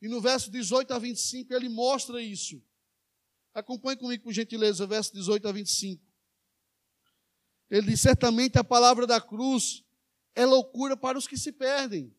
E 0.00 0.06
no 0.06 0.20
verso 0.20 0.48
18 0.48 0.94
a 0.94 0.98
25 1.00 1.52
ele 1.52 1.68
mostra 1.68 2.22
isso. 2.22 2.62
Acompanhe 3.52 3.96
comigo, 3.96 4.22
por 4.22 4.32
gentileza, 4.32 4.86
verso 4.86 5.12
18 5.12 5.48
a 5.48 5.50
25. 5.50 6.00
Ele 7.68 7.88
diz: 7.88 8.00
certamente 8.00 8.60
a 8.60 8.62
palavra 8.62 9.08
da 9.08 9.20
cruz 9.20 9.84
é 10.34 10.44
loucura 10.46 10.96
para 10.96 11.18
os 11.18 11.26
que 11.26 11.36
se 11.36 11.52
perdem, 11.52 12.14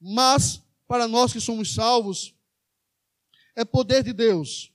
mas 0.00 0.62
para 0.86 1.08
nós 1.08 1.32
que 1.32 1.40
somos 1.40 1.74
salvos, 1.74 2.34
é 3.56 3.64
poder 3.64 4.02
de 4.02 4.12
Deus, 4.12 4.72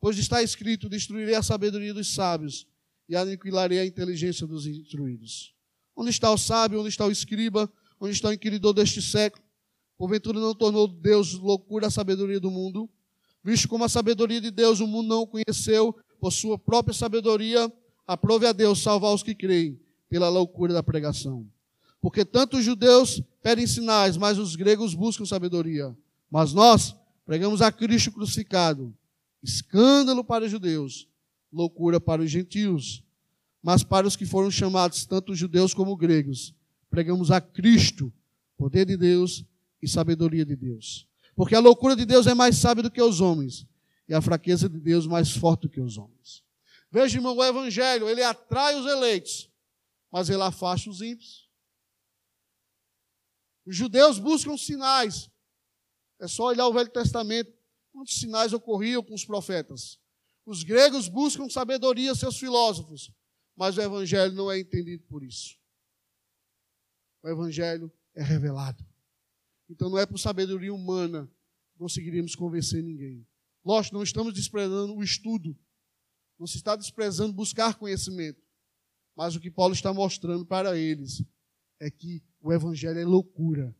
pois 0.00 0.18
está 0.18 0.42
escrito: 0.42 0.88
destruirei 0.88 1.34
a 1.34 1.42
sabedoria 1.42 1.94
dos 1.94 2.14
sábios 2.14 2.66
e 3.08 3.16
aniquilarei 3.16 3.78
a 3.78 3.86
inteligência 3.86 4.46
dos 4.46 4.66
instruídos. 4.66 5.54
Onde 5.96 6.10
está 6.10 6.30
o 6.30 6.38
sábio? 6.38 6.80
Onde 6.80 6.90
está 6.90 7.04
o 7.06 7.10
escriba? 7.10 7.70
Onde 8.00 8.12
está 8.12 8.28
o 8.28 8.32
inquiridor 8.32 8.72
deste 8.72 9.02
século? 9.02 9.42
Porventura 9.96 10.38
não 10.38 10.54
tornou 10.54 10.86
Deus 10.86 11.34
loucura 11.34 11.88
a 11.88 11.90
sabedoria 11.90 12.38
do 12.38 12.50
mundo? 12.50 12.88
Visto 13.42 13.68
como 13.68 13.84
a 13.84 13.88
sabedoria 13.88 14.40
de 14.40 14.50
Deus 14.50 14.78
o 14.78 14.86
mundo 14.86 15.08
não 15.08 15.26
conheceu, 15.26 15.96
por 16.20 16.32
sua 16.32 16.58
própria 16.58 16.94
sabedoria, 16.94 17.72
aprove 18.06 18.46
a 18.46 18.52
Deus 18.52 18.80
salvar 18.80 19.12
os 19.14 19.22
que 19.22 19.34
creem, 19.34 19.80
pela 20.08 20.28
loucura 20.28 20.72
da 20.72 20.82
pregação. 20.82 21.46
Porque 22.00 22.24
tanto 22.24 22.58
os 22.58 22.64
judeus 22.64 23.22
pedem 23.42 23.66
sinais, 23.66 24.16
mas 24.16 24.38
os 24.38 24.56
gregos 24.56 24.94
buscam 24.94 25.24
sabedoria. 25.24 25.96
Mas 26.30 26.52
nós 26.52 26.94
Pregamos 27.28 27.60
a 27.60 27.70
Cristo 27.70 28.10
crucificado, 28.10 28.96
escândalo 29.42 30.24
para 30.24 30.46
os 30.46 30.50
judeus, 30.50 31.06
loucura 31.52 32.00
para 32.00 32.22
os 32.22 32.30
gentios. 32.30 33.04
Mas 33.62 33.84
para 33.84 34.06
os 34.06 34.16
que 34.16 34.24
foram 34.24 34.50
chamados, 34.50 35.04
tanto 35.04 35.34
judeus 35.34 35.74
como 35.74 35.94
gregos, 35.94 36.54
pregamos 36.88 37.30
a 37.30 37.38
Cristo, 37.38 38.10
poder 38.56 38.86
de 38.86 38.96
Deus 38.96 39.44
e 39.82 39.86
sabedoria 39.86 40.42
de 40.42 40.56
Deus. 40.56 41.06
Porque 41.36 41.54
a 41.54 41.60
loucura 41.60 41.94
de 41.94 42.06
Deus 42.06 42.26
é 42.26 42.32
mais 42.32 42.56
sábia 42.56 42.84
do 42.84 42.90
que 42.90 43.02
os 43.02 43.20
homens, 43.20 43.66
e 44.08 44.14
a 44.14 44.22
fraqueza 44.22 44.66
de 44.66 44.78
Deus 44.78 45.06
mais 45.06 45.30
forte 45.30 45.62
do 45.64 45.68
que 45.68 45.82
os 45.82 45.98
homens. 45.98 46.42
Veja, 46.90 47.18
irmão, 47.18 47.36
o 47.36 47.44
Evangelho, 47.44 48.08
ele 48.08 48.22
atrai 48.22 48.74
os 48.74 48.86
eleitos, 48.86 49.47
mas 50.10 50.28
ele 50.28 50.42
afasta 50.42 50.88
os 50.88 51.00
ímpios. 51.00 51.48
Os 53.66 53.76
judeus 53.76 54.18
buscam 54.18 54.56
sinais, 54.56 55.30
é 56.20 56.26
só 56.26 56.44
olhar 56.44 56.66
o 56.66 56.72
Velho 56.72 56.90
Testamento, 56.90 57.52
quantos 57.92 58.18
sinais 58.18 58.52
ocorriam 58.52 59.02
com 59.02 59.14
os 59.14 59.24
profetas. 59.24 60.00
Os 60.46 60.62
gregos 60.62 61.08
buscam 61.08 61.48
sabedoria, 61.48 62.14
seus 62.14 62.38
filósofos, 62.38 63.12
mas 63.54 63.76
o 63.76 63.82
Evangelho 63.82 64.32
não 64.32 64.50
é 64.50 64.58
entendido 64.58 65.04
por 65.04 65.22
isso. 65.22 65.58
O 67.22 67.28
Evangelho 67.28 67.92
é 68.14 68.22
revelado. 68.22 68.84
Então 69.68 69.90
não 69.90 69.98
é 69.98 70.06
por 70.06 70.18
sabedoria 70.18 70.72
humana 70.72 71.30
que 71.72 71.78
conseguiríamos 71.78 72.34
convencer 72.34 72.82
ninguém. 72.82 73.26
Lógico, 73.64 73.96
não 73.96 74.02
estamos 74.02 74.32
desprezando 74.32 74.94
o 74.94 75.02
estudo, 75.02 75.58
não 76.38 76.46
se 76.46 76.56
está 76.56 76.74
desprezando 76.74 77.34
buscar 77.34 77.74
conhecimento, 77.74 78.40
mas 79.18 79.34
o 79.34 79.40
que 79.40 79.50
Paulo 79.50 79.74
está 79.74 79.92
mostrando 79.92 80.46
para 80.46 80.78
eles 80.78 81.24
é 81.80 81.90
que 81.90 82.22
o 82.40 82.52
Evangelho 82.52 83.00
é 83.00 83.04
loucura 83.04 83.76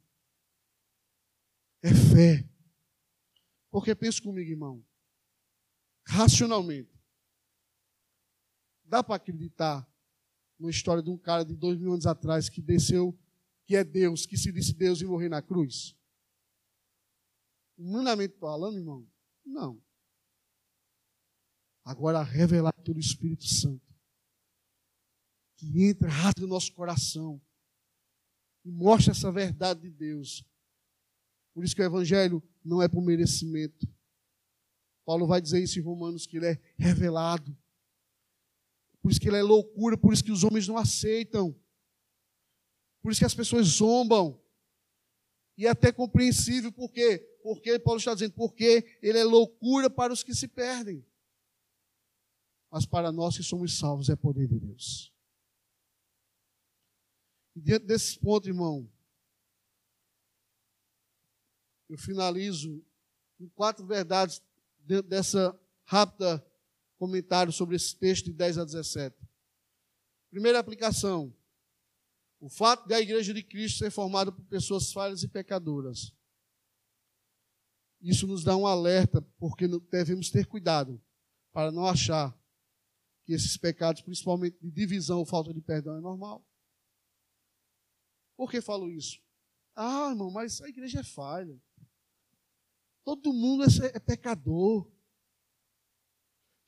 é 1.81 1.91
fé. 1.95 2.51
Porque 3.71 3.95
pense 3.95 4.21
comigo, 4.21 4.51
irmão, 4.51 4.85
racionalmente, 6.05 7.01
dá 8.83 9.01
para 9.05 9.15
acreditar 9.15 9.89
numa 10.59 10.73
história 10.73 11.05
de 11.05 11.09
um 11.09 11.17
cara 11.17 11.45
de 11.45 11.55
dois 11.55 11.79
mil 11.79 11.93
anos 11.93 12.05
atrás 12.05 12.49
que 12.49 12.61
desceu, 12.61 13.17
que 13.65 13.77
é 13.77 13.85
Deus, 13.85 14.27
que 14.27 14.37
se 14.37 14.51
disse 14.51 14.73
Deus 14.73 15.01
e 15.01 15.05
morrer 15.05 15.29
na 15.29 15.41
cruz? 15.41 15.97
Humanamente 17.77 18.37
falando, 18.41 18.77
irmão, 18.77 19.09
não. 19.47 19.81
Agora, 21.85 22.25
revelado 22.25 22.83
pelo 22.83 22.99
Espírito 22.99 23.47
Santo, 23.47 23.88
que 25.59 25.85
entra, 25.85 26.09
rasga 26.09 26.45
o 26.45 26.49
nosso 26.49 26.73
coração 26.73 27.39
e 28.65 28.71
mostra 28.71 29.11
essa 29.11 29.31
verdade 29.31 29.83
de 29.83 29.91
Deus, 29.91 30.45
por 31.53 31.65
isso 31.65 31.75
que 31.75 31.83
o 31.83 31.85
Evangelho 31.85 32.41
não 32.65 32.81
é 32.81 32.89
por 32.89 33.03
merecimento. 33.03 33.89
Paulo 35.05 35.27
vai 35.27 35.41
dizer 35.41 35.61
isso 35.61 35.79
em 35.79 35.83
Romanos, 35.83 36.25
que 36.25 36.37
ele 36.37 36.47
é 36.47 36.61
revelado. 36.79 37.57
Por 39.03 39.11
isso 39.11 39.21
que 39.21 39.29
ele 39.29 39.39
é 39.39 39.43
loucura, 39.43 39.97
por 39.97 40.13
isso 40.13 40.23
que 40.23 40.31
os 40.31 40.45
homens 40.45 40.69
não 40.69 40.77
aceitam. 40.77 41.53
Por 43.03 43.11
isso 43.11 43.21
que 43.21 43.25
as 43.25 43.35
pessoas 43.35 43.67
zombam. 43.67 44.41
E 45.57 45.67
é 45.67 45.71
até 45.71 45.91
compreensível, 45.91 46.71
por 46.71 46.93
quê? 46.93 47.19
Porque 47.43 47.77
Paulo 47.81 47.99
está 47.99 48.15
dizendo, 48.15 48.35
porque 48.35 48.99
ele 49.03 49.19
é 49.19 49.25
loucura 49.25 49.91
para 49.91 50.13
os 50.13 50.23
que 50.23 50.35
se 50.35 50.47
perdem. 50.47 51.05
Mas 52.71 52.87
para 52.87 53.11
nós 53.11 53.37
que 53.37 53.43
somos 53.43 53.77
salvos 53.77 54.09
é 54.09 54.15
poder 54.15 54.47
de 54.47 54.61
Deus. 54.61 55.13
E 57.59 57.61
diante 57.61 57.87
desse 57.87 58.17
ponto, 58.21 58.47
irmão, 58.47 58.89
eu 61.89 61.99
finalizo 61.99 62.87
com 63.37 63.49
quatro 63.49 63.85
verdades 63.85 64.41
dentro 64.79 65.09
dessa 65.09 65.59
rápida 65.85 66.47
comentário 66.99 67.53
sobre 67.53 67.75
esse 67.75 67.97
texto 67.97 68.27
de 68.27 68.33
10 68.33 68.59
a 68.59 68.65
17. 68.65 69.17
Primeira 70.31 70.61
aplicação: 70.61 71.35
o 72.39 72.49
fato 72.49 72.87
de 72.87 72.95
a 72.95 73.01
igreja 73.01 73.35
de 73.35 73.43
Cristo 73.43 73.79
ser 73.79 73.91
formada 73.91 74.31
por 74.31 74.45
pessoas 74.45 74.93
falhas 74.93 75.25
e 75.25 75.29
pecadoras. 75.29 76.15
Isso 78.01 78.29
nos 78.29 78.45
dá 78.45 78.57
um 78.57 78.69
alerta, 78.69 79.21
porque 79.37 79.67
devemos 79.91 80.31
ter 80.31 80.47
cuidado 80.47 81.03
para 81.53 81.73
não 81.73 81.85
achar 81.85 82.33
que 83.25 83.33
esses 83.33 83.57
pecados, 83.57 84.01
principalmente 84.01 84.57
de 84.63 84.71
divisão 84.71 85.19
ou 85.19 85.27
falta 85.27 85.53
de 85.53 85.61
perdão, 85.61 85.97
é 85.97 86.01
normal. 86.01 86.47
Por 88.39 88.49
que 88.49 88.61
falo 88.61 88.89
isso? 88.89 89.21
Ah, 89.75 90.11
irmão, 90.11 90.31
mas 90.31 90.61
a 90.63 90.69
igreja 90.69 91.01
é 91.01 91.03
falha. 91.03 91.61
Todo 93.03 93.33
mundo 93.33 93.65
é, 93.65 93.87
é 93.97 93.99
pecador. 93.99 94.89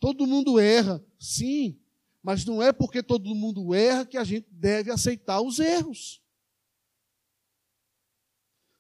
Todo 0.01 0.27
mundo 0.27 0.59
erra, 0.59 1.05
sim, 1.17 1.81
mas 2.21 2.45
não 2.45 2.61
é 2.61 2.73
porque 2.73 3.05
todo 3.05 3.35
mundo 3.37 3.73
erra 3.73 4.05
que 4.05 4.17
a 4.17 4.25
gente 4.25 4.49
deve 4.51 4.91
aceitar 4.91 5.41
os 5.41 5.61
erros. 5.61 6.21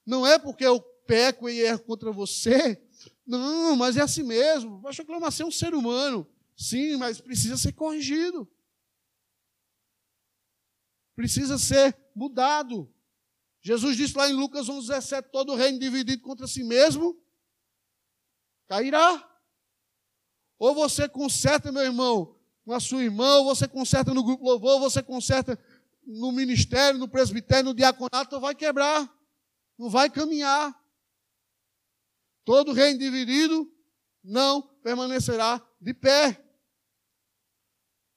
Não 0.04 0.26
é 0.26 0.36
porque 0.36 0.64
eu 0.64 0.80
peco 1.06 1.48
e 1.48 1.60
erro 1.60 1.84
contra 1.84 2.10
você. 2.10 2.82
Não, 3.24 3.76
mas 3.76 3.96
é 3.96 4.00
assim 4.00 4.24
mesmo. 4.24 4.78
O 4.78 4.82
pastor 4.82 5.06
Cleomar 5.06 5.32
é 5.38 5.44
um 5.44 5.50
ser 5.52 5.74
humano. 5.74 6.26
Sim, 6.56 6.96
mas 6.96 7.20
precisa 7.20 7.56
ser 7.56 7.72
corrigido. 7.72 8.50
Precisa 11.14 11.58
ser 11.58 11.94
mudado. 12.20 12.92
Jesus 13.62 13.96
disse 13.96 14.16
lá 14.16 14.28
em 14.28 14.34
Lucas 14.34 14.66
11,17: 14.68 15.30
todo 15.30 15.54
reino 15.54 15.78
dividido 15.78 16.22
contra 16.22 16.46
si 16.46 16.62
mesmo 16.62 17.18
cairá. 18.68 19.26
Ou 20.58 20.74
você 20.74 21.08
conserta, 21.08 21.72
meu 21.72 21.82
irmão, 21.82 22.38
com 22.64 22.74
a 22.74 22.80
sua 22.80 23.02
irmã, 23.02 23.38
ou 23.38 23.46
você 23.46 23.66
conserta 23.66 24.12
no 24.12 24.22
grupo 24.22 24.44
louvor, 24.44 24.72
ou 24.72 24.80
você 24.80 25.02
conserta 25.02 25.58
no 26.06 26.30
ministério, 26.30 26.98
no 26.98 27.08
presbitério, 27.08 27.64
no 27.64 27.74
diaconato, 27.74 28.38
vai 28.38 28.54
quebrar, 28.54 29.10
não 29.78 29.88
vai 29.88 30.10
caminhar. 30.10 30.78
Todo 32.44 32.72
reino 32.72 32.98
dividido 32.98 33.72
não 34.22 34.60
permanecerá 34.82 35.66
de 35.80 35.94
pé. 35.94 36.44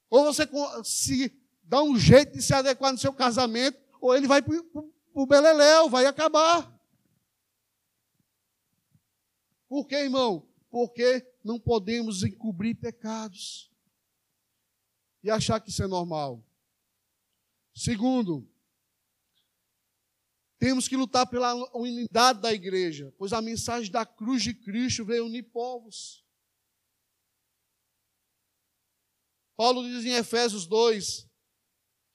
Ou 0.10 0.26
você 0.26 0.48
se 0.84 1.32
dá 1.64 1.82
um 1.82 1.98
jeito 1.98 2.34
de 2.34 2.42
se 2.42 2.54
adequar 2.54 2.92
no 2.92 3.00
seu 3.00 3.14
casamento, 3.14 3.83
ou 4.04 4.14
ele 4.14 4.28
vai 4.28 4.42
para 4.42 4.54
o 5.14 5.26
beleléu, 5.26 5.90
vai 5.90 6.06
acabar. 6.06 6.70
Por 9.70 9.88
quê, 9.88 9.96
irmão? 9.96 10.46
Porque 10.70 11.26
não 11.42 11.58
podemos 11.58 12.22
encobrir 12.22 12.76
pecados 12.76 13.72
e 15.24 15.32
achar 15.32 15.62
que 15.62 15.70
isso 15.70 15.82
é 15.82 15.88
normal. 15.88 16.46
Segundo, 17.74 18.46
temos 20.60 20.86
que 20.90 20.98
lutar 20.98 21.26
pela 21.26 21.54
unidade 21.74 22.42
da 22.42 22.52
igreja, 22.52 23.14
pois 23.18 23.32
a 23.32 23.42
mensagem 23.42 23.90
da 23.90 24.06
cruz 24.06 24.44
de 24.44 24.54
Cristo 24.54 25.06
veio 25.06 25.28
unir 25.28 25.44
povos. 25.44 26.26
Paulo 29.56 29.82
diz 29.82 30.04
em 30.04 30.16
Efésios 30.16 30.68
2 30.68 31.32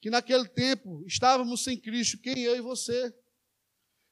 que 0.01 0.09
naquele 0.09 0.47
tempo 0.47 1.03
estávamos 1.05 1.63
sem 1.63 1.77
Cristo, 1.77 2.17
quem 2.17 2.39
eu 2.39 2.55
e 2.55 2.61
você, 2.61 3.13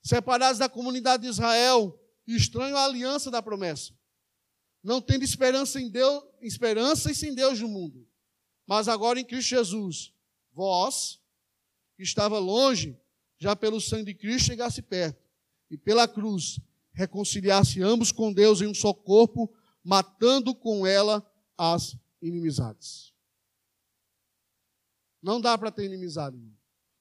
separados 0.02 0.60
da 0.60 0.70
comunidade 0.70 1.24
de 1.24 1.30
Israel, 1.30 1.98
estranho 2.26 2.76
à 2.76 2.86
aliança 2.86 3.32
da 3.32 3.42
promessa 3.42 3.98
não 4.88 5.02
tendo 5.02 5.24
esperança 5.24 5.82
em 5.82 5.90
Deus, 5.90 6.24
esperança 6.42 7.12
e 7.12 7.16
sem 7.16 7.36
Deus 7.36 7.60
no 7.60 7.68
mundo. 7.68 8.08
Mas 8.66 8.88
agora 8.88 9.20
em 9.20 9.26
Cristo 9.26 9.50
Jesus, 9.50 10.14
vós, 10.54 11.20
que 11.98 12.04
estava 12.04 12.40
longe, 12.40 12.98
já 13.38 13.54
pelo 13.54 13.82
sangue 13.82 14.06
de 14.06 14.14
Cristo 14.14 14.48
chegasse 14.48 14.82
perto, 14.82 15.22
e 15.70 15.78
pela 15.78 16.08
cruz 16.08 16.58
reconciliasse 16.94 17.82
ambos 17.84 18.14
com 18.14 18.32
Deus 18.32 18.62
em 18.62 18.68
um 18.68 18.74
só 18.74 18.94
corpo, 18.94 19.54
matando 19.84 20.56
com 20.56 20.88
ela 20.88 21.22
as 21.58 21.98
inimizades. 22.22 23.14
Não 25.22 25.42
dá 25.42 25.58
para 25.58 25.72
ter 25.72 25.86
inimizade. 25.86 26.36
Irmão. 26.36 26.56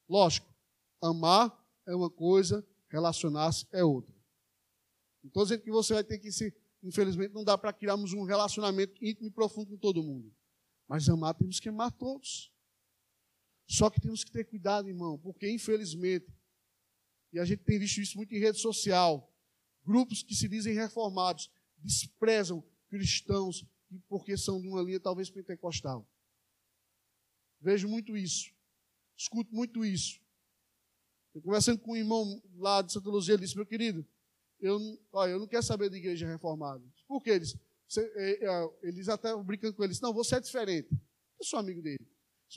Lógico, 0.09 0.47
amar 1.01 1.51
é 1.85 1.95
uma 1.95 2.09
coisa, 2.09 2.65
relacionar-se 2.89 3.67
é 3.71 3.83
outra. 3.83 4.15
Estou 5.23 5.43
dizendo 5.43 5.61
que 5.61 5.71
você 5.71 5.93
vai 5.93 6.03
ter 6.03 6.17
que 6.19 6.31
se 6.31 6.53
Infelizmente, 6.83 7.33
não 7.33 7.43
dá 7.43 7.57
para 7.57 7.73
criarmos 7.73 8.13
um 8.13 8.23
relacionamento 8.23 8.93
íntimo 9.03 9.27
e 9.27 9.31
profundo 9.31 9.71
com 9.71 9.77
todo 9.77 10.03
mundo. 10.03 10.33
Mas 10.87 11.09
amar, 11.09 11.33
temos 11.33 11.59
que 11.59 11.69
amar 11.69 11.91
todos. 11.91 12.51
Só 13.67 13.89
que 13.89 13.99
temos 13.99 14.23
que 14.23 14.31
ter 14.31 14.45
cuidado, 14.45 14.87
irmão, 14.87 15.17
porque 15.19 15.49
infelizmente, 15.51 16.31
e 17.33 17.39
a 17.39 17.45
gente 17.45 17.63
tem 17.63 17.77
visto 17.77 17.99
isso 17.99 18.15
muito 18.15 18.33
em 18.33 18.39
rede 18.39 18.59
social, 18.59 19.29
grupos 19.83 20.23
que 20.23 20.33
se 20.33 20.47
dizem 20.47 20.73
reformados 20.73 21.51
desprezam 21.77 22.63
cristãos 22.89 23.65
porque 24.07 24.37
são 24.37 24.61
de 24.61 24.67
uma 24.67 24.81
linha 24.81 24.99
talvez 24.99 25.29
pentecostal. 25.29 26.09
Vejo 27.67 27.89
muito 27.89 28.15
isso. 28.15 28.49
Escuto 29.17 29.53
muito 29.53 29.83
isso. 29.83 30.21
Eu 31.35 31.41
conversando 31.41 31.77
com 31.79 31.91
um 31.91 31.97
irmão 31.97 32.41
lá 32.55 32.81
de 32.81 32.93
Santa 32.93 33.09
Luzia, 33.09 33.33
ele 33.33 33.43
disse, 33.43 33.57
meu 33.57 33.65
querido, 33.65 34.07
eu, 34.57 34.79
olha, 35.11 35.31
eu 35.31 35.39
não 35.39 35.47
quero 35.47 35.63
saber 35.63 35.89
de 35.89 35.97
igreja 35.97 36.25
reformada. 36.25 36.81
Por 37.05 37.21
quê? 37.21 37.31
Eles, 37.31 37.57
é, 37.97 38.45
é, 38.45 38.69
eles 38.83 39.09
até 39.09 39.35
brincando 39.43 39.73
com 39.73 39.83
eles, 39.83 39.99
não, 39.99 40.13
você 40.13 40.37
é 40.37 40.39
diferente. 40.39 40.87
Eu 41.37 41.45
sou 41.45 41.59
amigo 41.59 41.81
dele. 41.81 42.07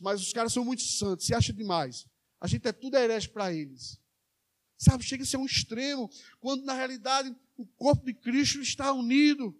Mas 0.00 0.20
os 0.20 0.32
caras 0.32 0.52
são 0.52 0.64
muito 0.64 0.82
santos, 0.82 1.26
se 1.26 1.34
acha 1.34 1.52
demais. 1.52 2.06
A 2.40 2.46
gente 2.46 2.68
é 2.68 2.72
tudo 2.72 2.96
herege 2.96 3.30
para 3.30 3.52
eles. 3.52 4.00
Sabe, 4.78 5.02
chega 5.02 5.24
a 5.24 5.26
ser 5.26 5.38
um 5.38 5.44
extremo, 5.44 6.08
quando 6.38 6.64
na 6.64 6.72
realidade 6.72 7.34
o 7.56 7.66
corpo 7.66 8.06
de 8.06 8.14
Cristo 8.14 8.60
está 8.60 8.92
unido. 8.92 9.52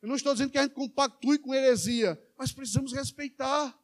Eu 0.00 0.08
não 0.08 0.14
estou 0.14 0.32
dizendo 0.32 0.52
que 0.52 0.58
a 0.58 0.62
gente 0.62 0.74
compactue 0.74 1.40
com 1.40 1.52
heresia, 1.52 2.16
mas 2.38 2.52
precisamos 2.52 2.92
respeitar. 2.92 3.76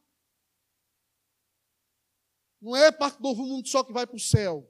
Não 2.63 2.77
é 2.77 2.93
parte 2.93 3.17
do 3.17 3.23
novo 3.23 3.45
mundo 3.45 3.67
só 3.67 3.83
que 3.83 3.91
vai 3.91 4.07
para 4.07 4.15
o 4.15 4.19
céu. 4.19 4.65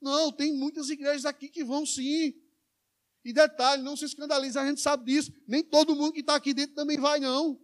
Não, 0.00 0.30
tem 0.30 0.54
muitas 0.54 0.88
igrejas 0.88 1.24
aqui 1.24 1.48
que 1.48 1.64
vão 1.64 1.84
sim. 1.84 2.32
E 3.24 3.32
detalhe, 3.32 3.82
não 3.82 3.96
se 3.96 4.04
escandalize, 4.04 4.56
a 4.56 4.64
gente 4.64 4.80
sabe 4.80 5.04
disso. 5.12 5.32
Nem 5.48 5.64
todo 5.64 5.96
mundo 5.96 6.12
que 6.12 6.20
está 6.20 6.36
aqui 6.36 6.54
dentro 6.54 6.76
também 6.76 6.96
vai, 6.96 7.18
não. 7.18 7.60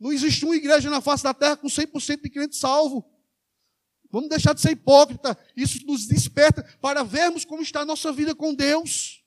Não 0.00 0.12
existe 0.12 0.44
uma 0.44 0.56
igreja 0.56 0.90
na 0.90 1.00
face 1.00 1.22
da 1.22 1.32
terra 1.32 1.56
com 1.56 1.68
100% 1.68 2.20
de 2.20 2.30
crente 2.30 2.56
salvo. 2.56 3.08
Vamos 4.10 4.28
deixar 4.28 4.54
de 4.54 4.60
ser 4.60 4.72
hipócrita. 4.72 5.38
Isso 5.56 5.86
nos 5.86 6.08
desperta 6.08 6.64
para 6.80 7.04
vermos 7.04 7.44
como 7.44 7.62
está 7.62 7.82
a 7.82 7.86
nossa 7.86 8.12
vida 8.12 8.34
com 8.34 8.52
Deus. 8.52 9.22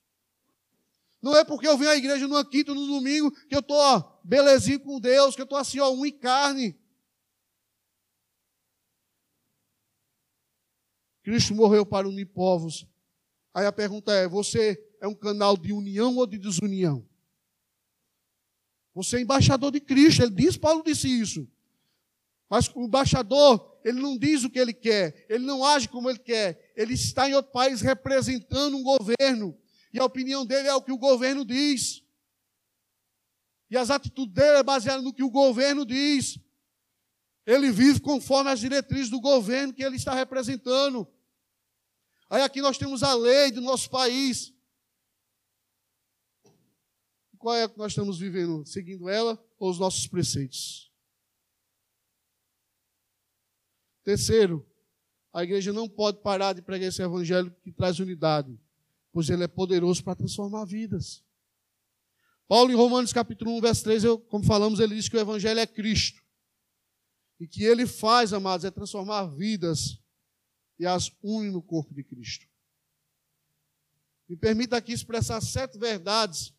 Não 1.22 1.38
é 1.38 1.46
porque 1.46 1.70
eu 1.70 1.78
venho 1.78 1.92
à 1.92 1.96
igreja 1.96 2.28
numa 2.28 2.44
quinta, 2.44 2.74
no 2.74 2.86
domingo, 2.86 3.32
que 3.32 3.56
eu 3.56 3.62
estou 3.62 4.22
belezinho 4.26 4.82
com 4.82 5.00
Deus, 5.00 5.36
que 5.36 5.42
eu 5.42 5.46
estou 5.46 5.58
assim, 5.58 5.80
ó, 5.80 5.90
um 5.90 6.06
em 6.06 6.12
carne. 6.12 6.78
Cristo 11.28 11.54
morreu 11.54 11.86
para 11.86 12.08
unir 12.08 12.28
povos. 12.28 12.88
Aí 13.54 13.66
a 13.66 13.72
pergunta 13.74 14.14
é: 14.14 14.30
você 14.30 14.82
é 15.02 15.10
um 15.10 15.14
canal 15.14 15.58
de 15.58 15.74
união 15.74 16.16
ou 16.16 16.26
de 16.26 16.38
desunião? 16.38 17.06
Você 18.94 19.18
é 19.18 19.20
embaixador 19.20 19.74
de 19.74 19.82
Cristo, 19.82 20.24
ele 20.24 20.32
diz, 20.32 20.56
Paulo 20.56 20.82
disse 20.86 21.10
isso. 21.10 21.46
Mas 22.50 22.74
o 22.74 22.82
embaixador, 22.82 23.78
ele 23.84 24.00
não 24.00 24.18
diz 24.18 24.46
o 24.46 24.50
que 24.50 24.58
ele 24.58 24.72
quer, 24.72 25.26
ele 25.28 25.46
não 25.46 25.66
age 25.66 25.90
como 25.90 26.10
ele 26.10 26.18
quer, 26.18 26.72
ele 26.78 26.94
está 26.94 27.30
em 27.30 27.34
outro 27.34 27.52
país 27.52 27.82
representando 27.82 28.78
um 28.78 28.82
governo, 28.82 29.54
e 29.92 30.00
a 30.00 30.06
opinião 30.06 30.46
dele 30.46 30.70
é 30.70 30.76
o 30.76 30.82
que 30.82 30.94
o 30.94 30.98
governo 30.98 31.44
diz. 31.44 32.06
E 33.70 33.76
as 33.76 33.90
atitudes 33.90 34.34
dele 34.34 34.60
é 34.60 34.64
baseadas 34.64 35.04
no 35.04 35.14
que 35.14 35.24
o 35.24 35.30
governo 35.30 35.86
diz. 35.86 36.40
Ele 37.46 37.70
vive 37.70 38.00
conforme 38.00 38.50
as 38.50 38.62
diretrizes 38.62 39.10
do 39.10 39.20
governo 39.20 39.74
que 39.74 39.84
ele 39.84 39.98
está 39.98 40.14
representando. 40.14 41.06
Aí 42.30 42.42
aqui 42.42 42.62
nós 42.62 42.78
temos 42.78 43.04
a 43.04 43.14
lei 43.14 43.52
do 43.52 43.62
nosso 43.62 43.90
país. 43.90 44.54
Qual 47.38 47.56
é 47.56 47.68
que 47.68 47.78
nós 47.78 47.92
estamos 47.92 48.20
vivendo? 48.20 48.66
Seguindo 48.66 49.08
ela 49.08 49.42
ou 49.58 49.70
os 49.70 49.80
nossos 49.80 50.08
preceitos? 50.08 50.92
Terceiro, 54.04 54.66
a 55.32 55.44
igreja 55.44 55.72
não 55.72 55.88
pode 55.88 56.22
parar 56.22 56.54
de 56.54 56.62
pregar 56.62 56.90
esse 56.90 57.02
evangelho 57.02 57.56
que 57.62 57.72
traz 57.72 58.00
unidade. 58.00 58.60
pois 59.12 59.30
ele 59.30 59.44
é 59.44 59.48
poderoso 59.48 60.04
para 60.04 60.16
transformar 60.16 60.66
vidas. 60.66 61.24
Paulo, 62.48 62.72
em 62.72 62.76
Romanos 62.76 63.12
capítulo 63.12 63.58
1, 63.58 63.62
verso 63.62 63.84
3, 63.84 64.04
eu, 64.04 64.20
como 64.20 64.46
falamos, 64.46 64.80
ele 64.80 64.96
diz 64.96 65.10
que 65.10 65.18
o 65.18 65.20
Evangelho 65.20 65.60
é 65.60 65.68
Cristo. 65.68 66.22
E 67.40 67.48
que 67.48 67.64
ele 67.64 67.86
faz, 67.86 68.32
amados, 68.32 68.64
é 68.64 68.72
transformar 68.72 69.26
vidas 69.26 70.00
e 70.80 70.86
as 70.86 71.12
une 71.24 71.50
no 71.52 71.62
corpo 71.62 71.94
de 71.94 72.04
Cristo. 72.04 72.48
Me 74.28 74.36
permita 74.36 74.78
aqui 74.78 74.92
expressar 74.92 75.42
sete 75.42 75.78
verdades, 75.78 76.54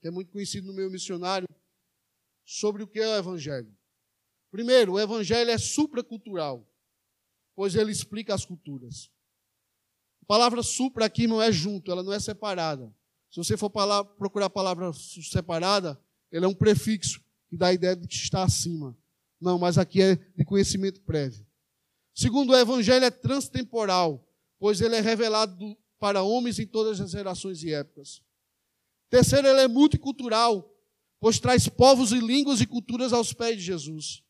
que 0.00 0.08
é 0.08 0.10
muito 0.10 0.30
conhecido 0.30 0.66
no 0.66 0.74
meio 0.74 0.90
missionário, 0.90 1.48
sobre 2.44 2.82
o 2.82 2.86
que 2.86 3.00
é 3.00 3.08
o 3.08 3.16
Evangelho. 3.16 3.74
Primeiro, 4.50 4.92
o 4.92 5.00
Evangelho 5.00 5.50
é 5.50 5.58
supracultural, 5.58 6.68
pois 7.56 7.74
ele 7.74 7.90
explica 7.90 8.34
as 8.34 8.44
culturas. 8.44 9.10
A 10.22 10.26
palavra 10.26 10.62
supra 10.62 11.06
aqui 11.06 11.26
não 11.26 11.40
é 11.40 11.50
junto, 11.50 11.90
ela 11.90 12.02
não 12.02 12.12
é 12.12 12.20
separada. 12.20 12.94
Se 13.30 13.38
você 13.38 13.56
for 13.56 13.70
procurar 14.16 14.46
a 14.46 14.50
palavra 14.50 14.92
separada, 14.92 16.00
ele 16.30 16.44
é 16.44 16.48
um 16.48 16.54
prefixo 16.54 17.22
que 17.48 17.56
dá 17.56 17.68
a 17.68 17.72
ideia 17.72 17.96
de 17.96 18.06
que 18.06 18.14
está 18.14 18.44
acima. 18.44 18.96
Não, 19.40 19.58
mas 19.58 19.76
aqui 19.76 20.00
é 20.00 20.16
de 20.16 20.44
conhecimento 20.44 21.00
prévio. 21.00 21.46
Segundo, 22.14 22.52
o 22.52 22.56
Evangelho 22.56 23.04
é 23.04 23.10
transtemporal, 23.10 24.24
pois 24.60 24.80
ele 24.80 24.94
é 24.94 25.00
revelado 25.00 25.76
para 25.98 26.22
homens 26.22 26.60
em 26.60 26.66
todas 26.66 27.00
as 27.00 27.10
gerações 27.10 27.64
e 27.64 27.74
épocas. 27.74 28.22
Terceiro, 29.10 29.48
ele 29.48 29.62
é 29.62 29.68
multicultural, 29.68 30.72
pois 31.18 31.40
traz 31.40 31.68
povos 31.68 32.12
e 32.12 32.20
línguas 32.20 32.60
e 32.60 32.66
culturas 32.66 33.12
aos 33.12 33.32
pés 33.32 33.56
de 33.56 33.64
Jesus. 33.64 34.22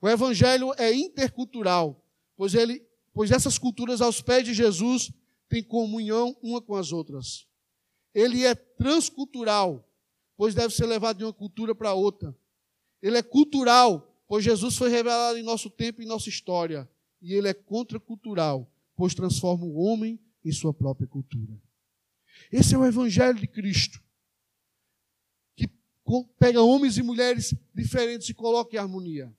O 0.00 0.08
Evangelho 0.08 0.74
é 0.76 0.92
intercultural, 0.92 2.04
pois, 2.36 2.54
ele, 2.54 2.86
pois 3.14 3.30
essas 3.30 3.56
culturas 3.56 4.02
aos 4.02 4.20
pés 4.20 4.44
de 4.44 4.52
Jesus 4.52 5.10
têm 5.48 5.62
comunhão 5.62 6.36
uma 6.42 6.60
com 6.60 6.74
as 6.74 6.92
outras. 6.92 7.46
Ele 8.14 8.44
é 8.44 8.54
transcultural, 8.54 9.88
pois 10.36 10.54
deve 10.54 10.74
ser 10.74 10.84
levado 10.84 11.16
de 11.16 11.24
uma 11.24 11.32
cultura 11.32 11.74
para 11.74 11.94
outra. 11.94 12.36
Ele 13.00 13.16
é 13.16 13.22
cultural, 13.22 14.22
pois 14.28 14.44
Jesus 14.44 14.76
foi 14.76 14.90
revelado 14.90 15.38
em 15.38 15.42
nosso 15.42 15.70
tempo 15.70 16.02
e 16.02 16.04
em 16.04 16.08
nossa 16.08 16.28
história 16.28 16.86
e 17.20 17.34
ele 17.34 17.48
é 17.48 17.54
contracultural, 17.54 18.70
pois 18.94 19.14
transforma 19.14 19.64
o 19.64 19.74
homem 19.74 20.20
em 20.44 20.52
sua 20.52 20.72
própria 20.72 21.06
cultura. 21.06 21.60
Esse 22.52 22.74
é 22.74 22.78
o 22.78 22.84
Evangelho 22.84 23.38
de 23.38 23.46
Cristo, 23.46 24.02
que 25.56 25.68
pega 26.38 26.62
homens 26.62 26.98
e 26.98 27.02
mulheres 27.02 27.54
diferentes 27.74 28.28
e 28.28 28.34
coloca 28.34 28.76
em 28.76 28.78
harmonia. 28.78 29.34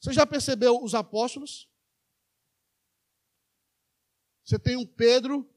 Você 0.00 0.12
já 0.12 0.26
percebeu 0.26 0.82
os 0.82 0.94
apóstolos? 0.94 1.68
Você 4.44 4.58
tem 4.58 4.76
um 4.76 4.86
Pedro 4.86 5.48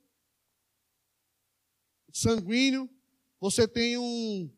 sanguíneo, 2.12 2.90
você 3.40 3.68
tem 3.68 3.98
um, 3.98 4.52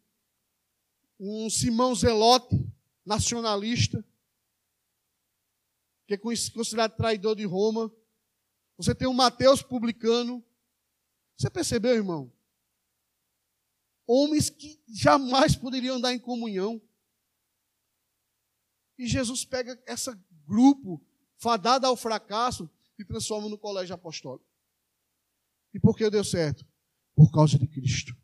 um 1.20 1.50
Simão 1.50 1.94
Zelote 1.94 2.66
nacionalista, 3.06 4.04
que 6.18 6.28
é 6.28 6.52
considerado 6.54 6.96
traidor 6.96 7.36
de 7.36 7.46
Roma. 7.46 7.92
Você 8.78 8.96
tem 8.96 9.08
o 9.08 9.14
Mateus 9.14 9.62
publicano. 9.62 10.44
Você 11.38 11.50
percebeu, 11.50 11.96
irmão? 11.96 12.32
Homens 14.08 14.50
que 14.50 14.82
jamais 14.88 15.56
poderiam 15.56 15.96
andar 15.96 16.14
em 16.14 16.20
comunhão. 16.20 16.82
E 18.98 19.08
Jesus 19.08 19.46
pega 19.46 19.82
esse 19.88 20.12
grupo 20.46 21.04
fadado 21.38 21.88
ao 21.88 21.96
fracasso 21.96 22.70
e 23.00 23.06
transforma 23.06 23.50
no 23.50 23.58
colégio 23.58 23.96
apostólico. 23.96 24.46
E 25.74 25.80
por 25.80 25.98
que 25.98 26.10
deu 26.10 26.24
certo? 26.24 26.66
Por 27.16 27.32
causa 27.32 27.58
de 27.58 27.68
Cristo. 27.68 28.16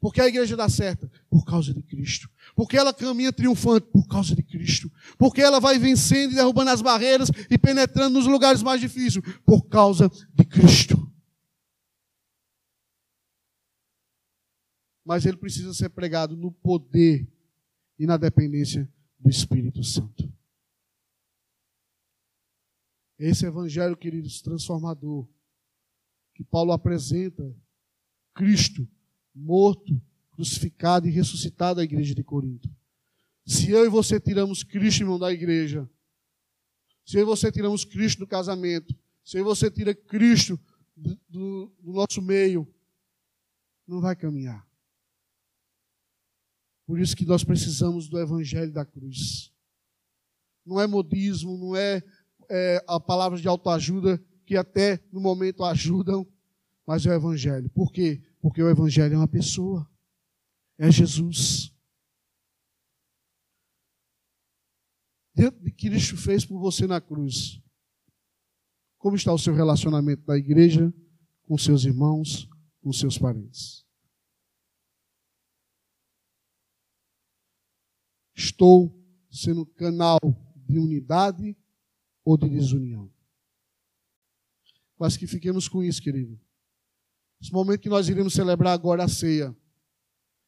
Porque 0.00 0.20
a 0.20 0.26
igreja 0.26 0.56
dá 0.56 0.68
certo? 0.68 1.10
Por 1.28 1.44
causa 1.44 1.74
de 1.74 1.82
Cristo. 1.82 2.30
Porque 2.56 2.76
ela 2.76 2.92
caminha 2.92 3.32
triunfante? 3.32 3.86
Por 3.88 4.08
causa 4.08 4.34
de 4.34 4.42
Cristo. 4.42 4.90
Porque 5.18 5.42
ela 5.42 5.60
vai 5.60 5.78
vencendo 5.78 6.32
e 6.32 6.36
derrubando 6.36 6.70
as 6.70 6.80
barreiras 6.80 7.28
e 7.50 7.58
penetrando 7.58 8.18
nos 8.18 8.26
lugares 8.26 8.62
mais 8.62 8.80
difíceis? 8.80 9.22
Por 9.44 9.68
causa 9.68 10.10
de 10.32 10.44
Cristo. 10.44 11.06
Mas 15.04 15.26
ele 15.26 15.36
precisa 15.36 15.74
ser 15.74 15.90
pregado 15.90 16.34
no 16.34 16.50
poder 16.50 17.30
e 17.98 18.06
na 18.06 18.16
dependência 18.16 18.90
do 19.18 19.28
Espírito 19.28 19.84
Santo. 19.84 20.32
Esse 23.18 23.44
evangelho, 23.44 23.98
queridos, 23.98 24.40
transformador, 24.40 25.28
que 26.34 26.42
Paulo 26.42 26.72
apresenta, 26.72 27.54
Cristo 28.32 28.88
morto, 29.34 30.00
crucificado 30.32 31.06
e 31.06 31.10
ressuscitado 31.10 31.80
à 31.80 31.84
igreja 31.84 32.14
de 32.14 32.22
Corinto. 32.24 32.68
Se 33.46 33.70
eu 33.70 33.84
e 33.84 33.88
você 33.88 34.20
tiramos 34.20 34.62
Cristo, 34.62 35.02
irmão, 35.02 35.18
da 35.18 35.32
igreja, 35.32 35.88
se 37.04 37.16
eu 37.16 37.22
e 37.22 37.24
você 37.24 37.50
tiramos 37.50 37.84
Cristo 37.84 38.20
do 38.20 38.26
casamento, 38.26 38.94
se 39.24 39.36
eu 39.36 39.40
e 39.40 39.44
você 39.44 39.70
tira 39.70 39.94
Cristo 39.94 40.58
do, 40.96 41.18
do, 41.28 41.72
do 41.80 41.92
nosso 41.92 42.22
meio, 42.22 42.66
não 43.86 44.00
vai 44.00 44.14
caminhar. 44.14 44.66
Por 46.86 46.98
isso 46.98 47.16
que 47.16 47.24
nós 47.24 47.44
precisamos 47.44 48.08
do 48.08 48.18
Evangelho 48.18 48.72
da 48.72 48.84
cruz. 48.84 49.52
Não 50.64 50.80
é 50.80 50.86
modismo, 50.86 51.56
não 51.56 51.76
é, 51.76 52.02
é 52.48 52.84
a 52.86 52.98
palavra 52.98 53.38
de 53.38 53.48
autoajuda 53.48 54.22
que 54.44 54.56
até 54.56 55.00
no 55.12 55.20
momento 55.20 55.64
ajudam, 55.64 56.26
mas 56.86 57.06
é 57.06 57.10
o 57.10 57.14
Evangelho. 57.14 57.70
Por 57.70 57.92
quê? 57.92 58.22
Porque 58.40 58.62
o 58.62 58.70
Evangelho 58.70 59.14
é 59.14 59.16
uma 59.18 59.28
pessoa. 59.28 59.88
É 60.78 60.90
Jesus. 60.90 61.74
Dentro 65.34 65.60
de 65.62 65.70
que 65.70 65.88
Cristo 65.88 66.16
fez 66.16 66.44
por 66.44 66.58
você 66.58 66.86
na 66.86 67.00
cruz. 67.00 67.60
Como 68.98 69.16
está 69.16 69.32
o 69.32 69.38
seu 69.38 69.54
relacionamento 69.54 70.24
da 70.24 70.36
igreja, 70.36 70.92
com 71.42 71.56
seus 71.56 71.84
irmãos, 71.84 72.48
com 72.82 72.92
seus 72.92 73.16
parentes? 73.16 73.86
Estou 78.34 78.94
sendo 79.30 79.66
canal 79.66 80.18
de 80.56 80.78
unidade 80.78 81.56
ou 82.24 82.36
de 82.36 82.48
desunião? 82.48 83.12
Mas 84.98 85.16
que 85.16 85.26
fiquemos 85.26 85.68
com 85.68 85.82
isso, 85.82 86.02
querido. 86.02 86.38
Esse 87.40 87.52
momento 87.52 87.80
que 87.80 87.88
nós 87.88 88.08
iremos 88.08 88.34
celebrar 88.34 88.74
agora 88.74 89.04
a 89.04 89.08
ceia 89.08 89.56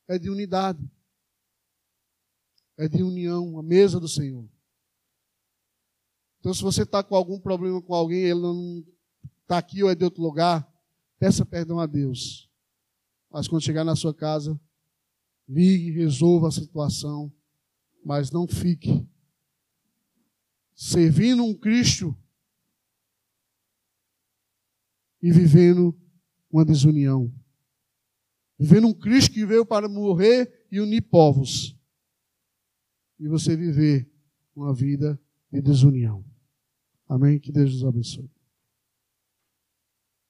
é 0.07 0.19
de 0.19 0.29
unidade, 0.29 0.91
é 2.77 2.87
de 2.87 3.03
união, 3.03 3.59
a 3.59 3.63
mesa 3.63 3.99
do 3.99 4.09
Senhor. 4.09 4.47
Então, 6.41 6.53
se 6.53 6.63
você 6.63 6.83
está 6.83 7.03
com 7.03 7.15
algum 7.15 7.39
problema 7.39 7.81
com 7.81 7.95
alguém, 7.95 8.25
ele 8.25 8.41
não 8.41 8.85
está 9.43 9.59
aqui 9.59 9.83
ou 9.83 9.91
é 9.91 9.95
de 9.95 10.05
outro 10.05 10.23
lugar, 10.23 10.69
peça 11.19 11.47
perdão 11.47 11.79
a 11.79 11.87
Deus. 11.87 12.51
Mas 13.31 13.49
quando 13.49 13.63
chegar 13.63 13.85
na 13.85 13.97
sua 13.97 14.13
casa, 14.13 14.61
ligue, 15.49 15.93
resolva 15.93 16.49
a 16.49 16.53
situação, 16.53 17.33
mas 18.05 18.31
não 18.31 18.47
fique 18.47 19.07
servindo 20.75 21.45
um 21.45 21.55
Cristo 21.55 22.17
e 25.23 25.31
vivendo 25.31 25.97
uma 26.53 26.65
desunião. 26.65 27.33
Vivendo 28.59 28.87
um 28.87 28.95
Cristo 28.95 29.33
que 29.33 29.47
veio 29.47 29.65
para 29.65 29.89
morrer 29.89 30.67
e 30.71 30.81
unir 30.81 31.01
povos. 31.01 31.75
E 33.19 33.27
você 33.27 33.57
viver 33.57 34.09
uma 34.55 34.75
vida 34.75 35.19
de 35.51 35.61
desunião. 35.61 36.25
Amém? 37.09 37.41
Que 37.41 37.51
Deus 37.51 37.73
nos 37.73 37.85
abençoe. 37.85 38.31